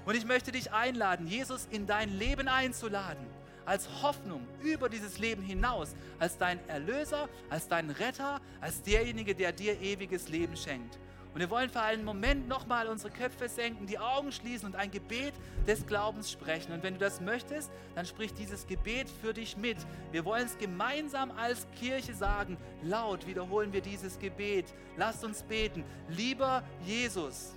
Und 0.04 0.16
ich 0.16 0.24
möchte 0.24 0.52
dich 0.52 0.72
einladen, 0.72 1.26
Jesus 1.26 1.66
in 1.70 1.86
dein 1.86 2.10
Leben 2.10 2.48
einzuladen, 2.48 3.26
als 3.64 3.88
Hoffnung 4.02 4.46
über 4.62 4.88
dieses 4.88 5.18
Leben 5.18 5.42
hinaus, 5.42 5.94
als 6.18 6.38
dein 6.38 6.66
Erlöser, 6.68 7.28
als 7.50 7.68
dein 7.68 7.90
Retter, 7.90 8.40
als 8.60 8.82
derjenige, 8.82 9.34
der 9.34 9.52
dir 9.52 9.80
ewiges 9.80 10.28
Leben 10.28 10.56
schenkt. 10.56 10.98
Und 11.36 11.40
wir 11.40 11.50
wollen 11.50 11.68
für 11.68 11.82
einen 11.82 12.02
Moment 12.02 12.48
nochmal 12.48 12.88
unsere 12.88 13.12
Köpfe 13.12 13.50
senken, 13.50 13.86
die 13.86 13.98
Augen 13.98 14.32
schließen 14.32 14.64
und 14.64 14.74
ein 14.74 14.90
Gebet 14.90 15.34
des 15.66 15.86
Glaubens 15.86 16.32
sprechen. 16.32 16.72
Und 16.72 16.82
wenn 16.82 16.94
du 16.94 17.00
das 17.00 17.20
möchtest, 17.20 17.70
dann 17.94 18.06
sprich 18.06 18.32
dieses 18.32 18.66
Gebet 18.66 19.06
für 19.20 19.34
dich 19.34 19.54
mit. 19.54 19.76
Wir 20.12 20.24
wollen 20.24 20.46
es 20.46 20.56
gemeinsam 20.56 21.30
als 21.30 21.66
Kirche 21.78 22.14
sagen. 22.14 22.56
Laut 22.82 23.26
wiederholen 23.26 23.70
wir 23.74 23.82
dieses 23.82 24.18
Gebet. 24.18 24.72
Lasst 24.96 25.24
uns 25.24 25.42
beten. 25.42 25.84
Lieber 26.08 26.62
Jesus, 26.86 27.54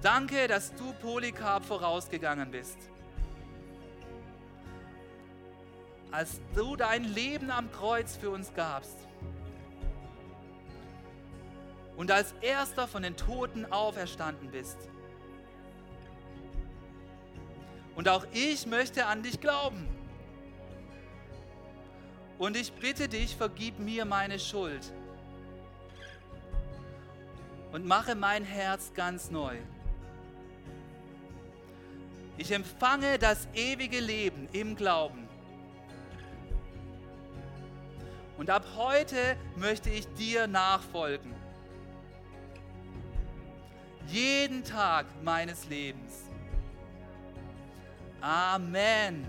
danke, 0.00 0.46
dass 0.46 0.72
du 0.76 0.92
Polycarp 1.02 1.64
vorausgegangen 1.64 2.52
bist. 2.52 2.78
Als 6.12 6.40
du 6.54 6.76
dein 6.76 7.02
Leben 7.02 7.50
am 7.50 7.72
Kreuz 7.72 8.16
für 8.16 8.30
uns 8.30 8.54
gabst 8.54 9.08
und 12.00 12.10
als 12.10 12.34
erster 12.40 12.88
von 12.88 13.02
den 13.02 13.14
Toten 13.14 13.70
auferstanden 13.70 14.50
bist. 14.50 14.78
Und 17.94 18.08
auch 18.08 18.26
ich 18.32 18.66
möchte 18.66 19.04
an 19.04 19.22
dich 19.22 19.38
glauben. 19.38 19.86
Und 22.38 22.56
ich 22.56 22.72
bitte 22.72 23.06
dich, 23.06 23.36
vergib 23.36 23.78
mir 23.78 24.06
meine 24.06 24.38
Schuld 24.38 24.94
und 27.70 27.84
mache 27.84 28.14
mein 28.14 28.46
Herz 28.46 28.94
ganz 28.94 29.30
neu. 29.30 29.58
Ich 32.38 32.50
empfange 32.50 33.18
das 33.18 33.46
ewige 33.52 34.00
Leben 34.00 34.48
im 34.52 34.74
Glauben. 34.74 35.28
Und 38.38 38.48
ab 38.48 38.64
heute 38.74 39.36
möchte 39.56 39.90
ich 39.90 40.08
dir 40.14 40.46
nachfolgen 40.46 41.39
jeden 44.10 44.64
Tag 44.64 45.06
meines 45.22 45.68
Lebens. 45.68 46.24
Amen. 48.20 49.24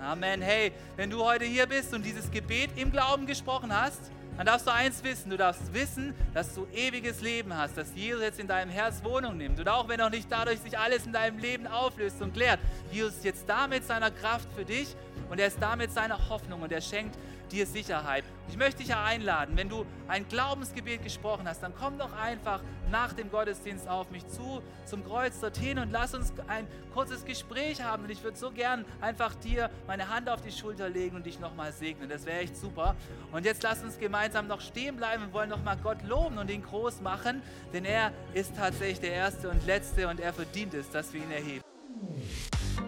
Amen. 0.00 0.42
Hey, 0.42 0.72
wenn 0.96 1.10
du 1.10 1.24
heute 1.24 1.44
hier 1.44 1.66
bist 1.66 1.94
und 1.94 2.04
dieses 2.04 2.30
Gebet 2.30 2.70
im 2.76 2.92
Glauben 2.92 3.26
gesprochen 3.26 3.74
hast, 3.74 4.10
dann 4.36 4.46
darfst 4.46 4.66
du 4.68 4.72
eins 4.72 5.02
wissen. 5.02 5.30
Du 5.30 5.36
darfst 5.36 5.74
wissen, 5.74 6.14
dass 6.32 6.54
du 6.54 6.66
ewiges 6.72 7.20
Leben 7.20 7.56
hast, 7.56 7.76
dass 7.76 7.88
Jesus 7.94 8.22
jetzt 8.22 8.38
in 8.38 8.46
deinem 8.46 8.70
Herz 8.70 9.02
Wohnung 9.02 9.36
nimmt. 9.36 9.58
Und 9.58 9.68
auch 9.68 9.88
wenn 9.88 9.98
noch 9.98 10.10
nicht 10.10 10.30
dadurch 10.30 10.60
sich 10.60 10.78
alles 10.78 11.06
in 11.06 11.12
deinem 11.12 11.38
Leben 11.38 11.66
auflöst 11.66 12.22
und 12.22 12.34
klärt, 12.34 12.60
Jesus 12.92 13.14
ist 13.14 13.24
jetzt 13.24 13.48
da 13.48 13.66
mit 13.66 13.84
seiner 13.84 14.12
Kraft 14.12 14.48
für 14.56 14.64
dich 14.64 14.94
und 15.28 15.40
er 15.40 15.48
ist 15.48 15.60
da 15.60 15.74
mit 15.74 15.90
seiner 15.90 16.28
Hoffnung 16.28 16.62
und 16.62 16.70
er 16.70 16.80
schenkt 16.80 17.18
dir 17.48 17.66
Sicherheit. 17.66 18.24
Ich 18.48 18.56
möchte 18.56 18.78
dich 18.78 18.88
ja 18.88 19.04
einladen, 19.04 19.56
wenn 19.56 19.68
du 19.68 19.84
ein 20.06 20.26
Glaubensgebet 20.28 21.02
gesprochen 21.02 21.48
hast, 21.48 21.62
dann 21.62 21.72
komm 21.78 21.98
doch 21.98 22.12
einfach 22.12 22.60
nach 22.90 23.12
dem 23.12 23.30
Gottesdienst 23.30 23.88
auf 23.88 24.10
mich 24.10 24.26
zu, 24.28 24.62
zum 24.86 25.04
Kreuz 25.04 25.40
dorthin 25.40 25.78
und 25.78 25.90
lass 25.90 26.14
uns 26.14 26.32
ein 26.46 26.66
kurzes 26.94 27.24
Gespräch 27.24 27.82
haben. 27.82 28.04
Und 28.04 28.10
ich 28.10 28.22
würde 28.22 28.36
so 28.36 28.50
gern 28.50 28.84
einfach 29.00 29.34
dir 29.34 29.70
meine 29.86 30.08
Hand 30.08 30.28
auf 30.28 30.40
die 30.40 30.52
Schulter 30.52 30.88
legen 30.88 31.16
und 31.16 31.26
dich 31.26 31.38
nochmal 31.40 31.72
segnen. 31.72 32.08
Das 32.08 32.24
wäre 32.24 32.40
echt 32.40 32.56
super. 32.56 32.96
Und 33.32 33.44
jetzt 33.44 33.62
lass 33.62 33.82
uns 33.82 33.98
gemeinsam 33.98 34.46
noch 34.46 34.60
stehen 34.60 34.96
bleiben. 34.96 35.24
Wir 35.26 35.32
wollen 35.32 35.50
nochmal 35.50 35.76
Gott 35.82 36.02
loben 36.04 36.38
und 36.38 36.50
ihn 36.50 36.62
groß 36.62 37.00
machen, 37.02 37.42
denn 37.72 37.84
er 37.84 38.12
ist 38.34 38.56
tatsächlich 38.56 39.00
der 39.00 39.12
Erste 39.12 39.50
und 39.50 39.66
Letzte 39.66 40.08
und 40.08 40.20
er 40.20 40.32
verdient 40.32 40.74
es, 40.74 40.90
dass 40.90 41.12
wir 41.12 41.22
ihn 41.22 41.30
erheben. 41.30 41.62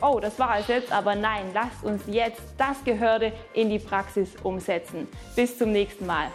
oh, 0.00 0.20
das 0.20 0.38
war 0.38 0.58
es 0.58 0.68
jetzt, 0.68 0.92
aber 0.92 1.14
nein, 1.14 1.50
lasst 1.54 1.82
uns 1.82 2.02
jetzt 2.06 2.42
das 2.56 2.82
Gehörte 2.84 3.32
in 3.54 3.70
die 3.70 3.78
Praxis 3.78 4.30
umsetzen. 4.42 5.08
Bis 5.34 5.58
zum 5.58 5.72
nächsten 5.72 6.06
Mal. 6.06 6.30